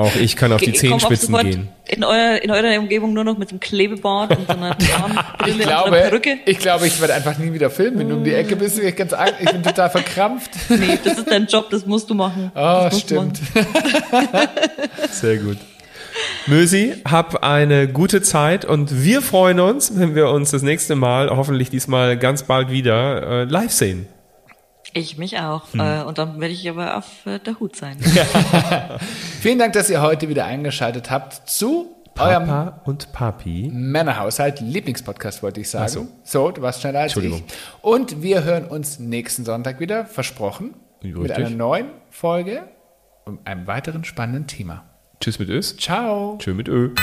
[0.00, 1.68] Auch ich kann auf die Zehenspitzen gehen.
[1.86, 5.54] In, euer, in eurer Umgebung nur noch mit einem Klebebart und so einer ich Zahnbrille
[5.54, 6.38] und glaube, einer Perücke.
[6.46, 7.98] ich glaube, ich werde einfach nie wieder filmen.
[7.98, 9.12] Wenn du um die Ecke bist, bin ich ganz.
[9.40, 10.50] Ich bin total verkrampft.
[10.70, 12.50] Nee, das ist dein Job, das musst du machen.
[12.54, 13.40] Oh, stimmt.
[13.54, 13.68] machen.
[15.10, 15.58] Sehr gut.
[16.46, 21.28] Mösi, hab eine gute Zeit und wir freuen uns, wenn wir uns das nächste Mal,
[21.30, 24.06] hoffentlich diesmal ganz bald wieder, äh, live sehen.
[24.92, 25.72] Ich mich auch.
[25.72, 25.80] Hm.
[25.80, 27.98] Äh, und dann werde ich aber auf äh, der Hut sein.
[29.40, 33.70] Vielen Dank, dass ihr heute wieder eingeschaltet habt zu eurem Papa und Papi.
[33.72, 35.84] Männerhaushalt Lieblingspodcast, wollte ich sagen.
[35.86, 36.08] Ach so.
[36.22, 37.22] so, du warst schneller als ich.
[37.22, 37.48] Entschuldigung.
[37.82, 41.36] Und wir hören uns nächsten Sonntag wieder, versprochen, mit Richtig.
[41.36, 42.68] einer neuen Folge
[43.24, 44.84] und einem weiteren spannenden Thema.
[45.20, 45.76] Tschüss mit Ös.
[45.76, 46.36] Ciao.
[46.38, 46.94] Tschö mit Ö.